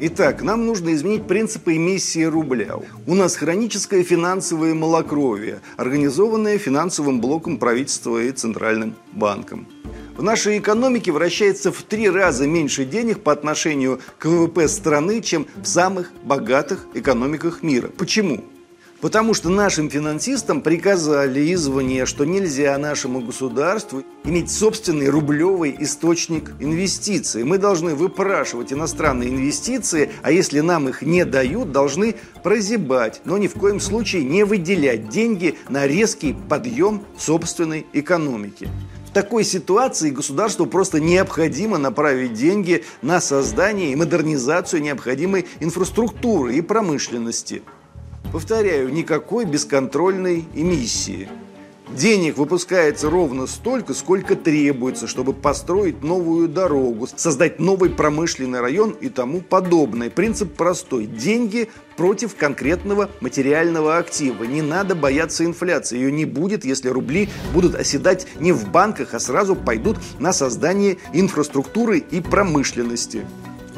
Итак, 0.00 0.42
нам 0.42 0.64
нужно 0.64 0.94
изменить 0.94 1.26
принципы 1.26 1.74
эмиссии 1.74 2.22
рубля. 2.22 2.76
У 3.06 3.14
нас 3.16 3.34
хроническое 3.34 4.04
финансовое 4.04 4.72
малокровие, 4.72 5.60
организованное 5.76 6.56
финансовым 6.56 7.20
блоком 7.20 7.56
правительства 7.58 8.22
и 8.22 8.30
Центральным 8.30 8.94
банком. 9.10 9.66
В 10.16 10.22
нашей 10.22 10.58
экономике 10.58 11.10
вращается 11.10 11.72
в 11.72 11.82
три 11.82 12.08
раза 12.08 12.46
меньше 12.46 12.84
денег 12.84 13.24
по 13.24 13.32
отношению 13.32 14.00
к 14.18 14.26
ВВП 14.26 14.68
страны, 14.68 15.20
чем 15.20 15.46
в 15.56 15.66
самых 15.66 16.12
богатых 16.22 16.86
экономиках 16.94 17.64
мира. 17.64 17.88
Почему? 17.88 18.44
Потому 19.00 19.32
что 19.32 19.48
нашим 19.48 19.90
финансистам 19.90 20.60
приказали 20.60 21.54
извне, 21.54 22.04
что 22.04 22.24
нельзя 22.24 22.76
нашему 22.78 23.20
государству 23.20 24.02
иметь 24.24 24.50
собственный 24.50 25.08
рублевый 25.08 25.76
источник 25.78 26.50
инвестиций. 26.58 27.44
Мы 27.44 27.58
должны 27.58 27.94
выпрашивать 27.94 28.72
иностранные 28.72 29.28
инвестиции, 29.28 30.10
а 30.22 30.32
если 30.32 30.58
нам 30.60 30.88
их 30.88 31.02
не 31.02 31.24
дают, 31.24 31.70
должны 31.70 32.16
прозябать, 32.42 33.20
но 33.24 33.38
ни 33.38 33.46
в 33.46 33.54
коем 33.54 33.78
случае 33.78 34.24
не 34.24 34.42
выделять 34.44 35.08
деньги 35.08 35.56
на 35.68 35.86
резкий 35.86 36.34
подъем 36.48 37.02
собственной 37.16 37.86
экономики. 37.92 38.68
В 39.06 39.12
такой 39.12 39.44
ситуации 39.44 40.10
государству 40.10 40.66
просто 40.66 40.98
необходимо 40.98 41.78
направить 41.78 42.34
деньги 42.34 42.84
на 43.00 43.20
создание 43.20 43.92
и 43.92 43.96
модернизацию 43.96 44.82
необходимой 44.82 45.46
инфраструктуры 45.60 46.56
и 46.56 46.60
промышленности. 46.60 47.62
Повторяю, 48.32 48.92
никакой 48.92 49.46
бесконтрольной 49.46 50.44
эмиссии. 50.54 51.28
Денег 51.90 52.36
выпускается 52.36 53.08
ровно 53.08 53.46
столько, 53.46 53.94
сколько 53.94 54.36
требуется, 54.36 55.06
чтобы 55.06 55.32
построить 55.32 56.02
новую 56.02 56.46
дорогу, 56.46 57.08
создать 57.16 57.58
новый 57.58 57.88
промышленный 57.88 58.60
район 58.60 58.90
и 58.90 59.08
тому 59.08 59.40
подобное. 59.40 60.10
Принцип 60.10 60.52
простой. 60.54 61.06
Деньги 61.06 61.70
против 61.96 62.36
конкретного 62.36 63.08
материального 63.20 63.96
актива. 63.96 64.44
Не 64.44 64.60
надо 64.60 64.94
бояться 64.94 65.46
инфляции. 65.46 65.96
Ее 65.96 66.12
не 66.12 66.26
будет, 66.26 66.66
если 66.66 66.90
рубли 66.90 67.30
будут 67.54 67.74
оседать 67.74 68.26
не 68.38 68.52
в 68.52 68.68
банках, 68.70 69.14
а 69.14 69.20
сразу 69.20 69.56
пойдут 69.56 69.96
на 70.18 70.34
создание 70.34 70.98
инфраструктуры 71.14 71.98
и 71.98 72.20
промышленности. 72.20 73.24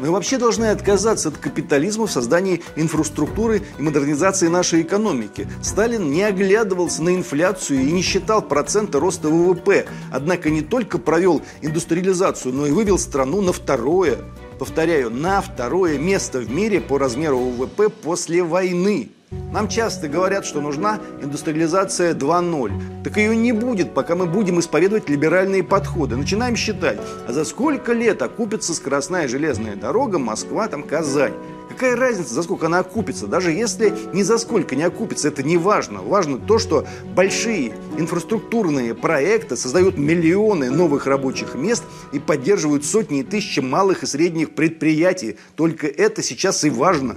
Мы 0.01 0.11
вообще 0.11 0.39
должны 0.39 0.71
отказаться 0.71 1.29
от 1.29 1.37
капитализма 1.37 2.07
в 2.07 2.11
создании 2.11 2.63
инфраструктуры 2.75 3.63
и 3.79 3.83
модернизации 3.83 4.49
нашей 4.49 4.81
экономики. 4.81 5.47
Сталин 5.63 6.11
не 6.11 6.23
оглядывался 6.23 7.03
на 7.03 7.15
инфляцию 7.15 7.83
и 7.83 7.93
не 7.93 8.01
считал 8.01 8.41
проценты 8.41 8.99
роста 8.99 9.29
ВВП. 9.29 9.87
Однако 10.11 10.49
не 10.49 10.63
только 10.63 10.97
провел 10.97 11.43
индустриализацию, 11.61 12.55
но 12.55 12.67
и 12.67 12.71
вывел 12.71 12.99
страну 12.99 13.43
на 13.43 13.53
второе, 13.53 14.17
повторяю, 14.59 15.11
на 15.11 15.43
второе 15.43 15.99
место 15.99 16.39
в 16.39 16.51
мире 16.51 16.81
по 16.81 16.97
размеру 16.97 17.39
ВВП 17.39 17.91
после 17.91 18.43
войны. 18.43 19.11
Нам 19.53 19.69
часто 19.69 20.09
говорят, 20.09 20.45
что 20.45 20.61
нужна 20.61 21.01
индустриализация 21.23 22.15
2.0. 22.15 23.03
Так 23.05 23.17
ее 23.17 23.37
не 23.37 23.53
будет, 23.53 23.95
пока 23.95 24.15
мы 24.15 24.27
будем 24.27 24.61
исповедовать 24.61 25.09
либеральные 25.09 25.65
подходы. 25.65 26.17
Начинаем 26.17 26.57
считать, 26.57 26.99
а 27.29 27.33
за 27.33 27.45
сколько 27.45 27.93
лет 27.93 28.23
окупится 28.23 28.75
скоростная 28.75 29.29
железная 29.29 29.77
дорога 29.77 30.19
Москва, 30.19 30.69
там, 30.69 30.83
Казань. 30.83 31.35
Какая 31.69 31.97
разница, 31.97 32.35
за 32.35 32.43
сколько 32.43 32.67
она 32.67 32.81
окупится? 32.81 33.27
Даже 33.27 33.53
если 33.53 33.95
ни 34.13 34.23
за 34.23 34.39
сколько 34.39 34.77
не 34.77 34.83
окупится, 34.83 35.29
это 35.29 35.43
не 35.43 35.57
важно. 35.57 36.01
Важно 36.01 36.39
то, 36.39 36.59
что 36.59 36.87
большие 37.15 37.73
инфраструктурные 37.99 38.95
проекты 38.95 39.57
создают 39.57 39.97
миллионы 39.97 40.71
новых 40.71 41.07
рабочих 41.07 41.55
мест 41.55 41.85
и 42.13 42.19
поддерживают 42.19 42.85
сотни 42.85 43.21
и 43.21 43.25
тысячи 43.25 43.61
малых 43.61 44.03
и 44.03 44.07
средних 44.07 44.55
предприятий. 44.55 45.39
Только 45.55 45.87
это 45.87 46.23
сейчас 46.23 46.65
и 46.65 46.71
важно. 46.71 47.17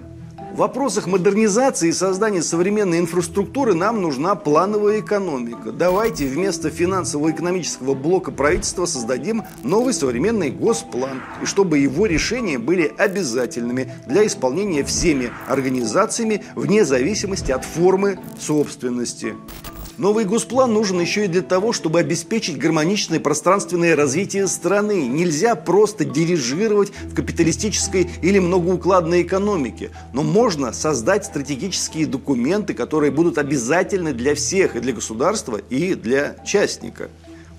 В 0.53 0.57
вопросах 0.57 1.07
модернизации 1.07 1.89
и 1.89 1.93
создания 1.93 2.43
современной 2.43 2.99
инфраструктуры 2.99 3.73
нам 3.73 4.03
нужна 4.03 4.35
плановая 4.35 4.99
экономика. 4.99 5.71
Давайте 5.71 6.27
вместо 6.27 6.69
финансово-экономического 6.69 7.95
блока 7.95 8.31
правительства 8.31 8.85
создадим 8.85 9.45
новый 9.63 9.95
современный 9.95 10.51
госплан, 10.51 11.23
и 11.41 11.47
чтобы 11.47 11.79
его 11.79 12.05
решения 12.05 12.59
были 12.59 12.93
обязательными 12.99 13.91
для 14.05 14.27
исполнения 14.27 14.83
всеми 14.83 15.31
организациями 15.47 16.43
вне 16.53 16.85
зависимости 16.85 17.51
от 17.51 17.65
формы 17.65 18.19
собственности. 18.39 19.33
Новый 19.97 20.25
госплан 20.25 20.73
нужен 20.73 20.99
еще 20.99 21.25
и 21.25 21.27
для 21.27 21.43
того, 21.43 21.71
чтобы 21.71 21.99
обеспечить 21.99 22.57
гармоничное 22.57 23.19
пространственное 23.19 23.95
развитие 23.95 24.47
страны. 24.47 25.05
Нельзя 25.05 25.55
просто 25.55 26.03
дирижировать 26.03 26.91
в 27.03 27.13
капиталистической 27.13 28.09
или 28.23 28.39
многоукладной 28.39 29.21
экономике. 29.21 29.91
Но 30.11 30.23
можно 30.23 30.73
создать 30.73 31.25
стратегические 31.25 32.07
документы, 32.07 32.73
которые 32.73 33.11
будут 33.11 33.37
обязательны 33.37 34.13
для 34.13 34.33
всех, 34.33 34.75
и 34.75 34.79
для 34.79 34.93
государства, 34.93 35.57
и 35.57 35.93
для 35.93 36.37
частника. 36.43 37.09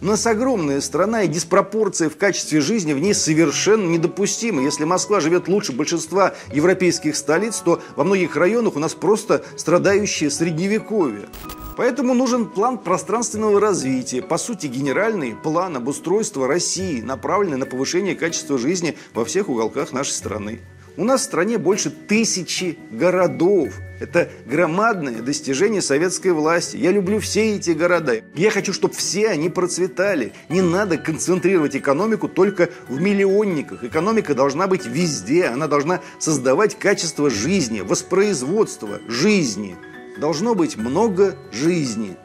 У 0.02 0.06
нас 0.06 0.26
огромная 0.26 0.80
страна, 0.80 1.22
и 1.22 1.28
диспропорция 1.28 2.10
в 2.10 2.16
качестве 2.16 2.60
жизни 2.60 2.94
в 2.94 2.98
ней 2.98 3.14
совершенно 3.14 3.88
недопустима. 3.88 4.60
Если 4.60 4.84
Москва 4.84 5.20
живет 5.20 5.46
лучше 5.46 5.70
большинства 5.70 6.34
европейских 6.52 7.14
столиц, 7.14 7.62
то 7.64 7.80
во 7.94 8.02
многих 8.02 8.34
районах 8.34 8.74
у 8.74 8.80
нас 8.80 8.92
просто 8.92 9.44
страдающее 9.56 10.30
средневековье. 10.30 11.28
Поэтому 11.76 12.14
нужен 12.14 12.46
план 12.46 12.78
пространственного 12.78 13.60
развития, 13.60 14.22
по 14.22 14.38
сути 14.38 14.66
генеральный 14.66 15.34
план 15.34 15.76
обустройства 15.76 16.46
России, 16.46 17.00
направленный 17.00 17.58
на 17.58 17.66
повышение 17.66 18.14
качества 18.14 18.58
жизни 18.58 18.96
во 19.12 19.24
всех 19.24 19.48
уголках 19.48 19.92
нашей 19.92 20.12
страны. 20.12 20.60
У 20.96 21.02
нас 21.02 21.22
в 21.22 21.24
стране 21.24 21.58
больше 21.58 21.90
тысячи 21.90 22.78
городов. 22.92 23.74
Это 23.98 24.30
громадное 24.46 25.22
достижение 25.22 25.82
советской 25.82 26.28
власти. 26.28 26.76
Я 26.76 26.92
люблю 26.92 27.18
все 27.18 27.56
эти 27.56 27.72
города. 27.72 28.22
Я 28.36 28.50
хочу, 28.52 28.72
чтобы 28.72 28.94
все 28.94 29.28
они 29.28 29.50
процветали. 29.50 30.32
Не 30.48 30.62
надо 30.62 30.96
концентрировать 30.96 31.74
экономику 31.74 32.28
только 32.28 32.70
в 32.88 33.00
миллионниках. 33.00 33.82
Экономика 33.82 34.36
должна 34.36 34.68
быть 34.68 34.86
везде. 34.86 35.46
Она 35.46 35.66
должна 35.66 36.00
создавать 36.20 36.78
качество 36.78 37.28
жизни, 37.28 37.80
воспроизводство 37.80 39.00
жизни. 39.08 39.76
Должно 40.16 40.54
быть 40.54 40.76
много 40.76 41.36
жизни. 41.50 42.16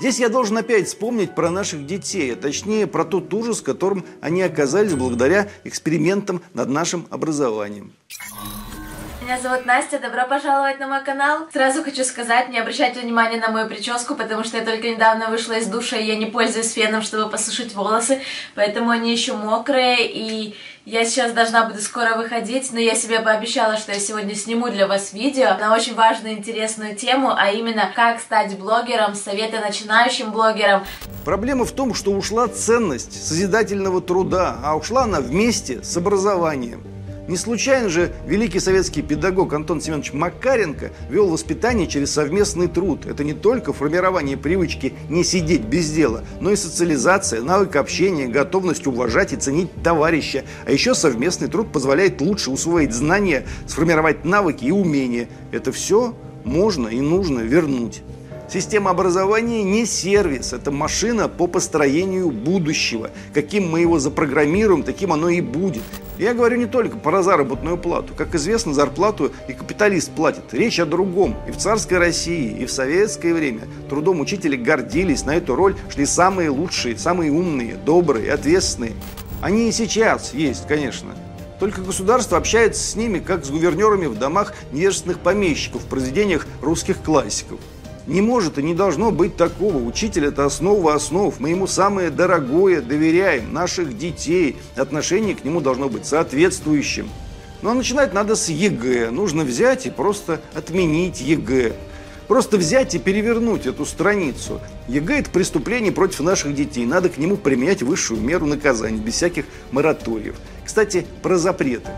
Здесь 0.00 0.20
я 0.20 0.28
должен 0.28 0.56
опять 0.56 0.86
вспомнить 0.86 1.34
про 1.34 1.50
наших 1.50 1.86
детей, 1.86 2.32
а 2.32 2.36
точнее 2.36 2.86
про 2.86 3.04
тот 3.04 3.32
ужас, 3.34 3.60
которым 3.60 4.04
они 4.20 4.42
оказались 4.42 4.94
благодаря 4.94 5.48
экспериментам 5.64 6.40
над 6.54 6.68
нашим 6.68 7.06
образованием. 7.10 7.92
Меня 9.28 9.40
зовут 9.40 9.66
Настя, 9.66 9.98
добро 9.98 10.26
пожаловать 10.26 10.80
на 10.80 10.88
мой 10.88 11.04
канал. 11.04 11.48
Сразу 11.52 11.84
хочу 11.84 12.02
сказать, 12.02 12.48
не 12.48 12.58
обращайте 12.58 13.00
внимания 13.00 13.38
на 13.38 13.50
мою 13.50 13.68
прическу, 13.68 14.14
потому 14.14 14.42
что 14.42 14.56
я 14.56 14.64
только 14.64 14.88
недавно 14.88 15.28
вышла 15.28 15.52
из 15.58 15.66
душа, 15.66 15.98
и 15.98 16.06
я 16.06 16.16
не 16.16 16.24
пользуюсь 16.24 16.72
феном, 16.72 17.02
чтобы 17.02 17.30
посушить 17.30 17.74
волосы, 17.74 18.22
поэтому 18.54 18.88
они 18.88 19.12
еще 19.12 19.34
мокрые, 19.34 20.10
и 20.10 20.56
я 20.86 21.04
сейчас 21.04 21.32
должна 21.32 21.66
буду 21.66 21.78
скоро 21.82 22.16
выходить, 22.16 22.72
но 22.72 22.80
я 22.80 22.94
себе 22.94 23.20
пообещала, 23.20 23.76
что 23.76 23.92
я 23.92 24.00
сегодня 24.00 24.34
сниму 24.34 24.70
для 24.70 24.86
вас 24.86 25.12
видео 25.12 25.58
на 25.60 25.74
очень 25.74 25.94
важную 25.94 26.32
интересную 26.32 26.96
тему, 26.96 27.30
а 27.36 27.50
именно, 27.50 27.92
как 27.94 28.20
стать 28.20 28.58
блогером, 28.58 29.14
советы 29.14 29.60
начинающим 29.60 30.32
блогерам. 30.32 30.86
Проблема 31.26 31.66
в 31.66 31.72
том, 31.72 31.92
что 31.92 32.12
ушла 32.12 32.48
ценность 32.48 33.28
созидательного 33.28 34.00
труда, 34.00 34.56
а 34.64 34.74
ушла 34.74 35.02
она 35.02 35.20
вместе 35.20 35.84
с 35.84 35.98
образованием. 35.98 36.97
Не 37.28 37.36
случайно 37.36 37.90
же 37.90 38.10
великий 38.26 38.58
советский 38.58 39.02
педагог 39.02 39.52
Антон 39.52 39.82
Семенович 39.82 40.14
Макаренко 40.14 40.92
вел 41.10 41.28
воспитание 41.28 41.86
через 41.86 42.10
совместный 42.10 42.68
труд. 42.68 43.04
Это 43.04 43.22
не 43.22 43.34
только 43.34 43.74
формирование 43.74 44.38
привычки 44.38 44.94
не 45.10 45.22
сидеть 45.24 45.60
без 45.60 45.90
дела, 45.90 46.24
но 46.40 46.52
и 46.52 46.56
социализация, 46.56 47.42
навык 47.42 47.76
общения, 47.76 48.28
готовность 48.28 48.86
уважать 48.86 49.34
и 49.34 49.36
ценить 49.36 49.68
товарища. 49.82 50.44
А 50.64 50.72
еще 50.72 50.94
совместный 50.94 51.48
труд 51.48 51.70
позволяет 51.70 52.22
лучше 52.22 52.50
усвоить 52.50 52.94
знания, 52.94 53.44
сформировать 53.66 54.24
навыки 54.24 54.64
и 54.64 54.70
умения. 54.70 55.28
Это 55.52 55.70
все 55.70 56.14
можно 56.44 56.88
и 56.88 57.02
нужно 57.02 57.40
вернуть. 57.40 58.00
Система 58.50 58.92
образования 58.92 59.62
не 59.62 59.84
сервис, 59.84 60.54
это 60.54 60.70
машина 60.70 61.28
по 61.28 61.46
построению 61.46 62.30
будущего. 62.30 63.10
Каким 63.34 63.70
мы 63.70 63.80
его 63.80 63.98
запрограммируем, 63.98 64.84
таким 64.84 65.12
оно 65.12 65.28
и 65.28 65.42
будет. 65.42 65.82
Я 66.18 66.32
говорю 66.32 66.56
не 66.56 66.64
только 66.64 66.96
про 66.96 67.22
заработную 67.22 67.76
плату. 67.76 68.14
Как 68.16 68.34
известно, 68.34 68.72
зарплату 68.72 69.32
и 69.48 69.52
капиталист 69.52 70.12
платит. 70.12 70.44
Речь 70.52 70.80
о 70.80 70.86
другом. 70.86 71.36
И 71.46 71.50
в 71.50 71.58
царской 71.58 71.98
России, 71.98 72.56
и 72.58 72.64
в 72.64 72.72
советское 72.72 73.34
время 73.34 73.68
трудом 73.90 74.18
учителей 74.20 74.58
гордились, 74.58 75.26
на 75.26 75.36
эту 75.36 75.54
роль 75.54 75.76
шли 75.90 76.06
самые 76.06 76.48
лучшие, 76.48 76.96
самые 76.96 77.30
умные, 77.30 77.74
добрые, 77.74 78.32
ответственные. 78.32 78.94
Они 79.42 79.68
и 79.68 79.72
сейчас 79.72 80.32
есть, 80.32 80.66
конечно. 80.66 81.10
Только 81.60 81.82
государство 81.82 82.38
общается 82.38 82.82
с 82.82 82.96
ними, 82.96 83.18
как 83.18 83.44
с 83.44 83.50
гувернерами 83.50 84.06
в 84.06 84.18
домах 84.18 84.54
невежественных 84.72 85.18
помещиков 85.18 85.82
в 85.82 85.86
произведениях 85.86 86.46
русских 86.62 87.02
классиков. 87.02 87.60
Не 88.08 88.22
может 88.22 88.58
и 88.58 88.62
не 88.62 88.72
должно 88.72 89.10
быть 89.10 89.36
такого. 89.36 89.76
Учитель– 89.76 90.24
это 90.28 90.46
основа 90.46 90.94
основ. 90.94 91.38
Мы 91.38 91.50
ему 91.50 91.66
самое 91.66 92.08
дорогое 92.08 92.80
доверяем, 92.80 93.52
наших 93.52 93.98
детей. 93.98 94.56
Отношение 94.76 95.34
к 95.34 95.44
нему 95.44 95.60
должно 95.60 95.90
быть 95.90 96.06
соответствующим. 96.06 97.10
Но 97.60 97.74
начинать 97.74 98.14
надо 98.14 98.34
с 98.34 98.48
ЕГЭ. 98.48 99.10
Нужно 99.10 99.44
взять 99.44 99.84
и 99.84 99.90
просто 99.90 100.40
отменить 100.54 101.20
ЕГЭ. 101.20 101.74
Просто 102.28 102.56
взять 102.56 102.94
и 102.94 102.98
перевернуть 102.98 103.66
эту 103.66 103.84
страницу. 103.84 104.62
ЕГЭ– 104.88 105.18
это 105.18 105.30
преступление 105.30 105.92
против 105.92 106.20
наших 106.20 106.54
детей. 106.54 106.86
Надо 106.86 107.10
к 107.10 107.18
нему 107.18 107.36
применять 107.36 107.82
высшую 107.82 108.22
меру 108.22 108.46
наказания, 108.46 108.96
без 108.96 109.14
всяких 109.14 109.44
мораториев. 109.70 110.36
Кстати, 110.64 111.04
про 111.22 111.36
запреты. 111.36 111.90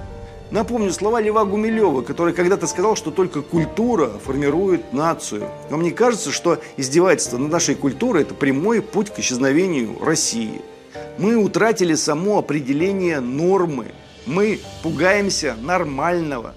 Напомню 0.50 0.90
слова 0.90 1.20
Льва 1.20 1.44
Гумилева, 1.44 2.02
который 2.02 2.34
когда-то 2.34 2.66
сказал, 2.66 2.96
что 2.96 3.12
только 3.12 3.40
культура 3.40 4.08
формирует 4.08 4.92
нацию. 4.92 5.48
Но 5.70 5.76
мне 5.76 5.92
кажется, 5.92 6.32
что 6.32 6.60
издевательство 6.76 7.38
над 7.38 7.52
нашей 7.52 7.76
культурой– 7.76 8.22
это 8.24 8.34
прямой 8.34 8.82
путь 8.82 9.10
к 9.10 9.18
исчезновению 9.20 9.96
России. 10.02 10.60
Мы 11.18 11.36
утратили 11.36 11.94
само 11.94 12.38
определение 12.38 13.20
нормы. 13.20 13.92
Мы 14.26 14.58
пугаемся 14.82 15.54
нормального. 15.62 16.54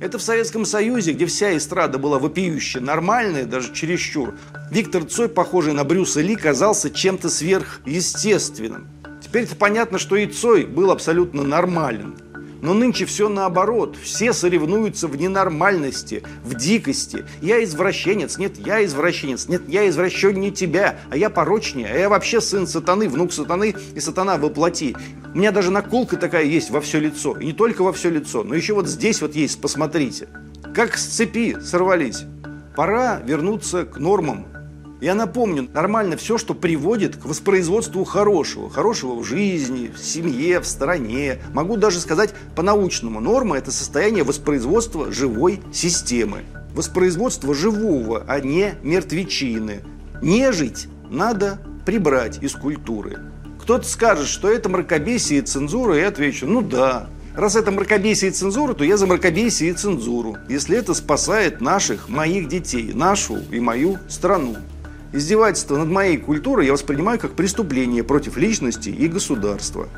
Это 0.00 0.18
в 0.18 0.22
Советском 0.22 0.64
Союзе, 0.64 1.12
где 1.12 1.26
вся 1.26 1.56
эстрада 1.56 1.98
была 1.98 2.20
вопиюще 2.20 2.78
нормальная, 2.78 3.44
даже 3.44 3.74
чересчур. 3.74 4.34
Виктор 4.70 5.04
Цой, 5.04 5.28
похожий 5.28 5.72
на 5.72 5.82
Брюса 5.82 6.20
Ли, 6.20 6.36
казался 6.36 6.90
чем-то 6.90 7.28
сверхъестественным. 7.28 8.88
Теперь-то 9.20 9.56
понятно, 9.56 9.98
что 9.98 10.14
и 10.14 10.26
Цой 10.26 10.64
был 10.64 10.92
абсолютно 10.92 11.42
нормален. 11.42 12.14
Но 12.62 12.74
нынче 12.74 13.04
все 13.06 13.28
наоборот. 13.28 13.96
Все 14.00 14.32
соревнуются 14.32 15.08
в 15.08 15.16
ненормальности, 15.16 16.22
в 16.44 16.54
дикости. 16.54 17.26
Я 17.40 17.62
извращенец, 17.64 18.38
нет, 18.38 18.56
я 18.56 18.84
извращенец, 18.84 19.48
нет, 19.48 19.62
я 19.68 19.88
извращеннее 19.88 20.52
тебя, 20.52 20.96
а 21.10 21.16
я 21.16 21.28
порочнее, 21.28 21.88
а 21.92 21.98
я 21.98 22.08
вообще 22.08 22.40
сын 22.40 22.68
сатаны, 22.68 23.08
внук 23.08 23.32
сатаны 23.32 23.74
и 23.94 24.00
сатана 24.00 24.38
воплоти. 24.38 24.96
У 25.34 25.38
меня 25.38 25.50
даже 25.50 25.72
наколка 25.72 26.16
такая 26.16 26.44
есть 26.44 26.70
во 26.70 26.80
все 26.80 27.00
лицо. 27.00 27.36
И 27.36 27.46
не 27.46 27.52
только 27.52 27.82
во 27.82 27.92
все 27.92 28.10
лицо, 28.10 28.44
но 28.44 28.54
еще 28.54 28.74
вот 28.74 28.86
здесь 28.86 29.20
вот 29.20 29.34
есть, 29.34 29.60
посмотрите. 29.60 30.28
Как 30.72 30.96
с 30.96 31.04
цепи 31.04 31.58
сорвались. 31.60 32.22
Пора 32.76 33.20
вернуться 33.26 33.84
к 33.84 33.98
нормам, 33.98 34.46
я 35.02 35.16
напомню, 35.16 35.68
нормально 35.74 36.16
все, 36.16 36.38
что 36.38 36.54
приводит 36.54 37.16
к 37.16 37.24
воспроизводству 37.24 38.04
хорошего. 38.04 38.70
Хорошего 38.70 39.16
в 39.16 39.24
жизни, 39.24 39.90
в 39.92 39.98
семье, 39.98 40.60
в 40.60 40.64
стране. 40.64 41.40
Могу 41.52 41.76
даже 41.76 41.98
сказать 41.98 42.32
по-научному. 42.54 43.18
Норма– 43.18 43.56
это 43.58 43.72
состояние 43.72 44.22
воспроизводства 44.22 45.10
живой 45.10 45.60
системы. 45.72 46.44
Воспроизводство 46.72 47.52
живого, 47.52 48.24
а 48.28 48.38
не 48.38 48.74
мертвечины. 48.84 49.80
Не 50.22 50.52
жить 50.52 50.86
надо 51.10 51.58
прибрать 51.84 52.40
из 52.40 52.52
культуры. 52.52 53.18
Кто-то 53.60 53.88
скажет, 53.88 54.28
что 54.28 54.48
это 54.48 54.68
мракобесие 54.68 55.40
и 55.40 55.42
цензура, 55.42 55.96
и 55.96 56.00
я 56.00 56.08
отвечу, 56.08 56.46
ну 56.46 56.62
да, 56.62 57.08
Раз 57.34 57.56
это 57.56 57.70
мракобесие 57.70 58.30
и 58.30 58.34
цензура, 58.34 58.74
то 58.74 58.84
я 58.84 58.98
за 58.98 59.06
мракобесие 59.06 59.70
и 59.70 59.72
цензуру, 59.72 60.36
если 60.50 60.76
это 60.76 60.92
спасает 60.92 61.62
наших, 61.62 62.10
моих 62.10 62.46
детей, 62.46 62.92
нашу 62.92 63.38
и 63.50 63.58
мою 63.58 63.98
страну. 64.10 64.56
Издевательство 65.12 65.76
над 65.76 65.88
моей 65.88 66.16
культурой 66.16 66.66
я 66.66 66.72
воспринимаю 66.72 67.18
как 67.18 67.32
преступление 67.32 68.02
против 68.02 68.36
личности 68.36 68.88
и 68.88 69.08
государства. 69.08 69.88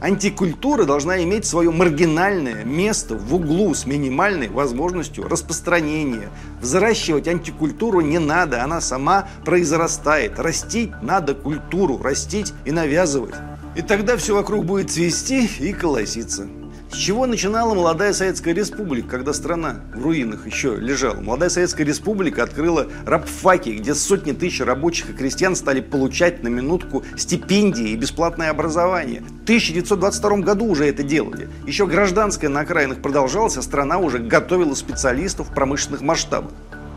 Антикультура 0.00 0.84
должна 0.84 1.22
иметь 1.24 1.44
свое 1.44 1.70
маргинальное 1.70 2.64
место 2.64 3.16
в 3.16 3.34
углу 3.34 3.74
с 3.74 3.84
минимальной 3.84 4.48
возможностью 4.48 5.28
распространения. 5.28 6.30
Взращивать 6.62 7.28
антикультуру 7.28 8.00
не 8.00 8.18
надо, 8.18 8.64
она 8.64 8.80
сама 8.80 9.28
произрастает. 9.44 10.38
Растить 10.38 10.92
надо 11.02 11.34
культуру, 11.34 12.00
растить 12.02 12.54
и 12.64 12.70
навязывать. 12.70 13.34
И 13.76 13.82
тогда 13.82 14.16
все 14.16 14.34
вокруг 14.34 14.64
будет 14.64 14.90
цвести 14.90 15.50
и 15.58 15.72
колоситься. 15.72 16.48
С 16.92 16.96
чего 16.96 17.26
начинала 17.26 17.72
молодая 17.72 18.12
Советская 18.12 18.52
Республика, 18.52 19.10
когда 19.10 19.32
страна 19.32 19.76
в 19.94 20.02
руинах 20.02 20.46
еще 20.46 20.74
лежала? 20.74 21.20
Молодая 21.20 21.48
Советская 21.48 21.86
Республика 21.86 22.42
открыла 22.42 22.88
рабфаки, 23.06 23.70
где 23.70 23.94
сотни 23.94 24.32
тысяч 24.32 24.60
рабочих 24.60 25.10
и 25.10 25.12
крестьян 25.12 25.54
стали 25.54 25.80
получать 25.80 26.42
на 26.42 26.48
минутку 26.48 27.04
стипендии 27.16 27.90
и 27.90 27.96
бесплатное 27.96 28.50
образование. 28.50 29.20
В 29.20 29.44
1922 29.44 30.38
году 30.38 30.66
уже 30.66 30.86
это 30.86 31.04
делали. 31.04 31.48
Еще 31.64 31.86
гражданская 31.86 32.50
на 32.50 32.60
окраинах 32.60 33.00
продолжалась, 33.00 33.56
а 33.56 33.62
страна 33.62 33.98
уже 33.98 34.18
готовила 34.18 34.74
специалистов 34.74 35.54
промышленных 35.54 36.00
масштабах. 36.00 36.50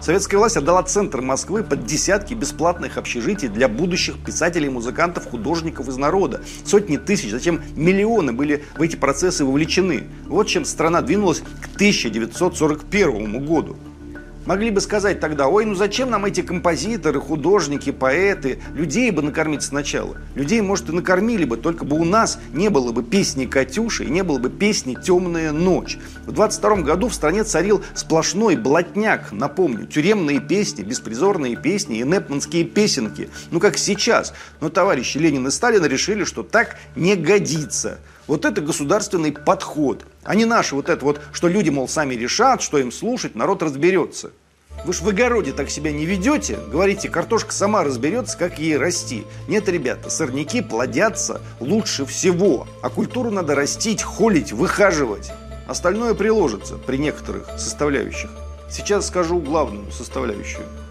Советская 0.03 0.37
власть 0.37 0.57
отдала 0.57 0.83
центр 0.83 1.21
Москвы 1.21 1.63
под 1.63 1.85
десятки 1.85 2.33
бесплатных 2.33 2.97
общежитий 2.97 3.47
для 3.47 3.69
будущих 3.69 4.17
писателей, 4.17 4.67
музыкантов, 4.67 5.29
художников 5.29 5.87
из 5.87 5.95
народа. 5.95 6.41
Сотни 6.65 6.97
тысяч, 6.97 7.31
затем 7.31 7.61
миллионы 7.77 8.33
были 8.33 8.65
в 8.75 8.81
эти 8.81 8.97
процессы 8.97 9.45
вовлечены. 9.45 10.03
Вот 10.25 10.47
чем 10.47 10.65
страна 10.65 11.01
двинулась 11.01 11.39
к 11.39 11.75
1941 11.75 13.45
году. 13.45 13.77
Могли 14.45 14.71
бы 14.71 14.81
сказать 14.81 15.21
тогда, 15.21 15.47
ой, 15.47 15.65
ну 15.65 15.73
зачем 15.73 16.09
нам 16.09 16.25
эти 16.25 16.41
композиторы, 16.41 17.21
художники, 17.21 17.91
поэты, 17.91 18.59
людей 18.73 19.09
бы 19.11 19.21
накормить 19.21 19.63
сначала. 19.63 20.17
Людей, 20.35 20.59
может, 20.59 20.89
и 20.89 20.91
накормили 20.91 21.45
бы, 21.45 21.55
только 21.55 21.85
бы 21.85 21.97
у 21.97 22.03
нас 22.03 22.39
не 22.51 22.69
было 22.69 22.91
бы 22.91 23.03
песни 23.03 23.45
«Катюши» 23.45 24.03
и 24.03 24.09
не 24.09 24.21
было 24.21 24.39
бы 24.39 24.49
песни 24.49 24.97
«Темная 25.01 25.53
ночь». 25.53 25.97
В 26.25 26.33
22 26.33 26.77
году 26.77 27.07
в 27.07 27.13
стране 27.13 27.45
царил 27.45 27.83
сплошной 27.93 28.57
блатняк, 28.57 29.31
напомню, 29.31 29.87
тюремные 29.87 30.41
песни, 30.41 30.83
беспризорные 30.83 31.55
песни 31.55 31.99
и 31.99 32.03
непманские 32.03 32.65
песенки. 32.65 33.29
Ну, 33.49 33.61
как 33.61 33.77
сейчас. 33.77 34.33
Но 34.59 34.67
товарищи 34.69 35.17
Ленин 35.19 35.47
и 35.47 35.51
Сталин 35.51 35.85
решили, 35.85 36.25
что 36.25 36.43
так 36.43 36.75
не 36.97 37.15
годится. 37.15 37.99
Вот 38.27 38.45
это 38.45 38.61
государственный 38.61 39.31
подход, 39.33 40.05
а 40.23 40.35
не 40.35 40.45
наш 40.45 40.71
вот 40.71 40.89
это 40.89 41.03
вот, 41.03 41.19
что 41.33 41.47
люди, 41.47 41.69
мол, 41.69 41.87
сами 41.87 42.15
решат, 42.15 42.61
что 42.61 42.77
им 42.77 42.91
слушать, 42.91 43.35
народ 43.35 43.61
разберется. 43.61 44.31
Вы 44.85 44.93
ж 44.93 45.01
в 45.01 45.09
огороде 45.09 45.53
так 45.53 45.69
себя 45.69 45.91
не 45.91 46.05
ведете, 46.05 46.57
говорите, 46.71 47.09
картошка 47.09 47.53
сама 47.53 47.83
разберется, 47.83 48.37
как 48.37 48.59
ей 48.59 48.77
расти. 48.77 49.25
Нет, 49.47 49.69
ребята, 49.69 50.09
сорняки 50.09 50.61
плодятся 50.61 51.41
лучше 51.59 52.05
всего, 52.05 52.67
а 52.81 52.89
культуру 52.89 53.29
надо 53.29 53.55
растить, 53.55 54.01
холить, 54.01 54.51
выхаживать. 54.51 55.31
Остальное 55.67 56.13
приложится 56.13 56.75
при 56.75 56.97
некоторых 56.97 57.47
составляющих. 57.57 58.29
Сейчас 58.69 59.07
скажу 59.07 59.39
главную 59.39 59.91
составляющую– 59.91 60.65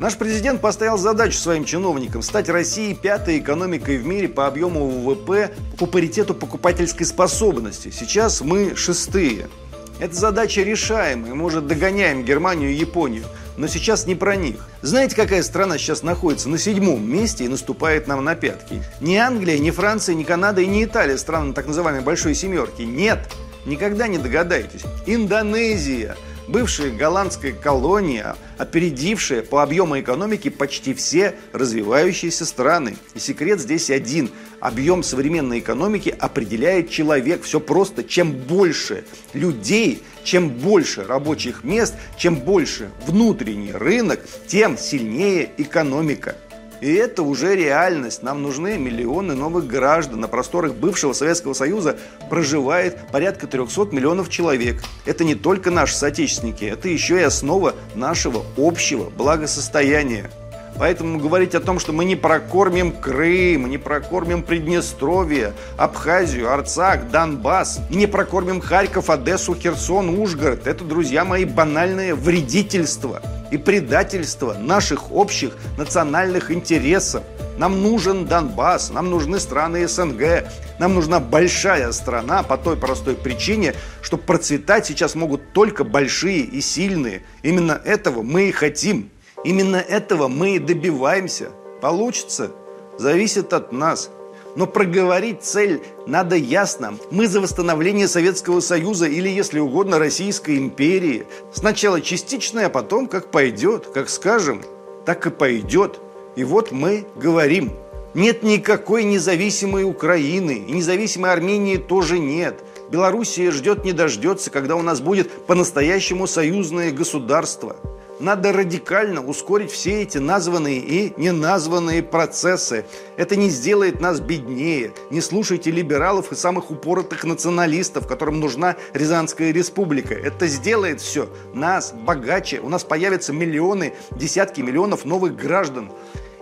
Наш 0.00 0.16
президент 0.16 0.62
поставил 0.62 0.96
задачу 0.96 1.36
своим 1.36 1.66
чиновникам 1.66 2.22
стать 2.22 2.48
Россией 2.48 2.94
пятой 2.94 3.38
экономикой 3.38 3.98
в 3.98 4.06
мире 4.06 4.28
по 4.30 4.46
объему 4.46 4.88
ВВП 4.88 5.50
по 5.78 5.84
паритету 5.84 6.32
покупательской 6.32 7.04
способности. 7.04 7.90
Сейчас 7.90 8.40
мы 8.40 8.76
шестые. 8.76 9.50
Эта 9.98 10.14
задача 10.14 10.62
решаемая, 10.62 11.34
мы 11.34 11.44
уже 11.44 11.60
догоняем 11.60 12.24
Германию 12.24 12.70
и 12.70 12.76
Японию. 12.76 13.24
Но 13.58 13.66
сейчас 13.66 14.06
не 14.06 14.14
про 14.14 14.36
них. 14.36 14.66
Знаете, 14.80 15.14
какая 15.14 15.42
страна 15.42 15.76
сейчас 15.76 16.02
находится 16.02 16.48
на 16.48 16.56
седьмом 16.56 17.06
месте 17.06 17.44
и 17.44 17.48
наступает 17.48 18.08
нам 18.08 18.24
на 18.24 18.34
пятки? 18.34 18.82
Ни 19.02 19.16
Англия, 19.16 19.58
ни 19.58 19.70
Франция, 19.70 20.14
ни 20.14 20.22
Канада 20.22 20.62
и 20.62 20.66
ни 20.66 20.82
Италия, 20.82 21.18
страны 21.18 21.52
так 21.52 21.66
называемой 21.66 22.00
большой 22.00 22.34
семерки. 22.34 22.80
Нет, 22.80 23.28
никогда 23.66 24.08
не 24.08 24.16
догадаетесь. 24.16 24.84
Индонезия– 25.04 26.16
бывшая 26.50 26.90
голландская 26.90 27.52
колония, 27.52 28.36
опередившая 28.58 29.42
по 29.42 29.62
объему 29.62 30.00
экономики 30.00 30.48
почти 30.50 30.94
все 30.94 31.34
развивающиеся 31.52 32.44
страны. 32.44 32.96
И 33.14 33.18
секрет 33.18 33.60
здесь 33.60 33.90
один. 33.90 34.30
Объем 34.60 35.02
современной 35.02 35.60
экономики 35.60 36.14
определяет 36.18 36.90
человек. 36.90 37.44
Все 37.44 37.60
просто. 37.60 38.04
Чем 38.04 38.32
больше 38.32 39.04
людей, 39.32 40.02
чем 40.24 40.50
больше 40.50 41.04
рабочих 41.04 41.64
мест, 41.64 41.94
чем 42.18 42.36
больше 42.36 42.90
внутренний 43.06 43.72
рынок, 43.72 44.20
тем 44.46 44.76
сильнее 44.76 45.50
экономика. 45.56 46.36
И 46.80 46.92
это 46.94 47.22
уже 47.22 47.54
реальность. 47.54 48.22
Нам 48.22 48.42
нужны 48.42 48.78
миллионы 48.78 49.34
новых 49.34 49.66
граждан. 49.66 50.20
На 50.20 50.28
просторах 50.28 50.74
бывшего 50.74 51.12
Советского 51.12 51.52
Союза 51.52 51.98
проживает 52.30 52.96
порядка 53.12 53.46
300 53.46 53.94
миллионов 53.94 54.30
человек. 54.30 54.82
Это 55.04 55.24
не 55.24 55.34
только 55.34 55.70
наши 55.70 55.94
соотечественники, 55.94 56.64
это 56.64 56.88
еще 56.88 57.20
и 57.20 57.24
основа 57.24 57.74
нашего 57.94 58.44
общего 58.56 59.10
благосостояния. 59.10 60.30
Поэтому 60.78 61.18
говорить 61.18 61.54
о 61.54 61.60
том, 61.60 61.78
что 61.78 61.92
мы 61.92 62.06
не 62.06 62.16
прокормим 62.16 62.92
Крым, 62.92 63.68
не 63.68 63.76
прокормим 63.76 64.42
Приднестровье, 64.42 65.52
Абхазию, 65.76 66.50
Арцах, 66.50 67.10
Донбасс, 67.10 67.80
не 67.90 68.06
прокормим 68.06 68.62
Харьков, 68.62 69.10
Одессу, 69.10 69.54
Херсон, 69.54 70.18
Ужгород, 70.18 70.66
это, 70.66 70.84
друзья 70.84 71.26
мои, 71.26 71.44
банальное 71.44 72.14
вредительство 72.14 73.20
и 73.50 73.58
предательство 73.58 74.54
наших 74.54 75.12
общих 75.12 75.56
национальных 75.76 76.50
интересов. 76.50 77.22
Нам 77.58 77.82
нужен 77.82 78.26
Донбасс, 78.26 78.90
нам 78.90 79.10
нужны 79.10 79.38
страны 79.38 79.86
СНГ, 79.86 80.48
нам 80.78 80.94
нужна 80.94 81.20
большая 81.20 81.92
страна 81.92 82.42
по 82.42 82.56
той 82.56 82.76
простой 82.76 83.14
причине, 83.14 83.74
что 84.02 84.16
процветать 84.16 84.86
сейчас 84.86 85.14
могут 85.14 85.52
только 85.52 85.84
большие 85.84 86.40
и 86.40 86.60
сильные. 86.60 87.22
Именно 87.42 87.80
этого 87.84 88.22
мы 88.22 88.48
и 88.48 88.52
хотим. 88.52 89.10
Именно 89.44 89.76
этого 89.76 90.28
мы 90.28 90.56
и 90.56 90.58
добиваемся. 90.58 91.50
Получится? 91.80 92.50
Зависит 92.98 93.52
от 93.52 93.72
нас. 93.72 94.10
Но 94.56 94.66
проговорить 94.66 95.42
цель 95.42 95.82
надо 96.06 96.36
ясно. 96.36 96.96
Мы 97.10 97.28
за 97.28 97.40
восстановление 97.40 98.08
Советского 98.08 98.60
Союза 98.60 99.06
или, 99.06 99.28
если 99.28 99.60
угодно, 99.60 99.98
Российской 99.98 100.58
империи. 100.58 101.26
Сначала 101.52 102.00
частичное, 102.00 102.66
а 102.66 102.70
потом 102.70 103.06
как 103.06 103.30
пойдет, 103.30 103.86
как 103.86 104.08
скажем, 104.08 104.62
так 105.06 105.26
и 105.26 105.30
пойдет. 105.30 106.00
И 106.36 106.44
вот 106.44 106.72
мы 106.72 107.06
говорим. 107.16 107.72
Нет 108.12 108.42
никакой 108.42 109.04
независимой 109.04 109.84
Украины, 109.84 110.64
и 110.66 110.72
независимой 110.72 111.32
Армении 111.32 111.76
тоже 111.76 112.18
нет. 112.18 112.64
Белоруссия 112.90 113.52
ждет 113.52 113.84
не 113.84 113.92
дождется, 113.92 114.50
когда 114.50 114.74
у 114.74 114.82
нас 114.82 115.00
будет 115.00 115.30
по-настоящему 115.46 116.26
союзное 116.26 116.90
государство. 116.90 117.76
Надо 118.20 118.52
радикально 118.52 119.24
ускорить 119.24 119.70
все 119.70 120.02
эти 120.02 120.18
названные 120.18 120.78
и 120.78 121.14
неназванные 121.16 122.02
процессы. 122.02 122.84
Это 123.16 123.34
не 123.34 123.48
сделает 123.48 124.02
нас 124.02 124.20
беднее. 124.20 124.92
Не 125.10 125.22
слушайте 125.22 125.70
либералов 125.70 126.30
и 126.30 126.34
самых 126.34 126.70
упоротых 126.70 127.24
националистов, 127.24 128.06
которым 128.06 128.38
нужна 128.38 128.76
Рязанская 128.92 129.52
республика. 129.52 130.12
Это 130.12 130.48
сделает 130.48 131.00
все 131.00 131.30
нас 131.54 131.94
богаче. 131.94 132.60
У 132.60 132.68
нас 132.68 132.84
появятся 132.84 133.32
миллионы, 133.32 133.94
десятки 134.10 134.60
миллионов 134.60 135.06
новых 135.06 135.34
граждан. 135.34 135.90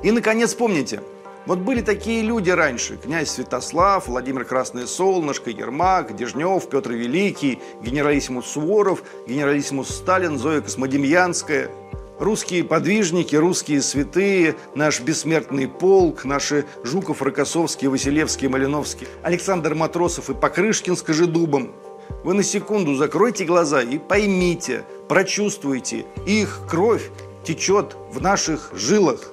И, 0.02 0.10
наконец, 0.10 0.54
помните, 0.54 1.00
вот 1.48 1.60
были 1.60 1.80
такие 1.80 2.20
люди 2.20 2.50
раньше. 2.50 2.98
Князь 2.98 3.30
Святослав, 3.30 4.06
Владимир 4.06 4.44
Красное 4.44 4.86
Солнышко, 4.86 5.48
Ермак, 5.48 6.14
Дежнев, 6.14 6.68
Петр 6.68 6.92
Великий, 6.92 7.58
генералиссимус 7.80 8.44
Суворов, 8.46 9.02
генералиссимус 9.26 9.88
Сталин, 9.88 10.36
Зоя 10.36 10.60
Космодемьянская. 10.60 11.70
Русские 12.18 12.64
подвижники, 12.64 13.34
русские 13.34 13.80
святые, 13.80 14.56
наш 14.74 15.00
бессмертный 15.00 15.68
полк, 15.68 16.26
наши 16.26 16.66
Жуков, 16.84 17.22
Рокоссовский, 17.22 17.88
Василевский, 17.88 18.48
Малиновский, 18.48 19.08
Александр 19.22 19.74
Матросов 19.74 20.28
и 20.28 20.34
Покрышкин 20.34 20.98
с 20.98 21.02
Кожедубом. 21.02 21.72
Вы 22.24 22.34
на 22.34 22.42
секунду 22.42 22.94
закройте 22.94 23.46
глаза 23.46 23.80
и 23.80 23.96
поймите, 23.96 24.84
прочувствуйте, 25.08 26.04
их 26.26 26.60
кровь 26.68 27.08
течет 27.42 27.96
в 28.12 28.20
наших 28.20 28.70
жилах. 28.74 29.32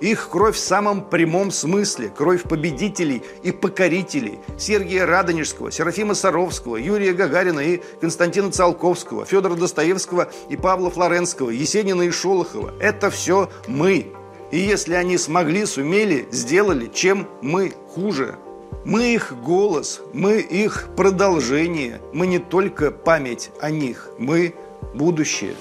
Их 0.00 0.28
кровь 0.28 0.56
в 0.56 0.58
самом 0.58 1.02
прямом 1.02 1.50
смысле, 1.50 2.12
кровь 2.14 2.42
победителей 2.42 3.22
и 3.42 3.50
покорителей 3.50 4.38
Сергия 4.58 5.06
Радонежского, 5.06 5.72
Серафима 5.72 6.14
Саровского, 6.14 6.76
Юрия 6.76 7.12
Гагарина 7.12 7.60
и 7.60 7.80
Константина 8.00 8.52
Циолковского, 8.52 9.24
Федора 9.24 9.54
Достоевского 9.54 10.30
и 10.50 10.56
Павла 10.56 10.90
Флоренского, 10.90 11.50
Есенина 11.50 12.02
и 12.02 12.10
Шолохова. 12.10 12.74
Это 12.78 13.10
все 13.10 13.48
мы. 13.66 14.12
И 14.50 14.58
если 14.58 14.94
они 14.94 15.16
смогли, 15.18 15.64
сумели, 15.64 16.28
сделали, 16.30 16.90
чем 16.92 17.26
мы 17.40 17.72
хуже? 17.88 18.36
Мы 18.84 19.14
их 19.14 19.32
голос, 19.42 20.00
мы 20.12 20.38
их 20.38 20.88
продолжение, 20.96 22.00
мы 22.12 22.26
не 22.26 22.38
только 22.38 22.90
память 22.90 23.50
о 23.60 23.70
них, 23.70 24.10
мы 24.18 24.54
будущее. 24.94 25.56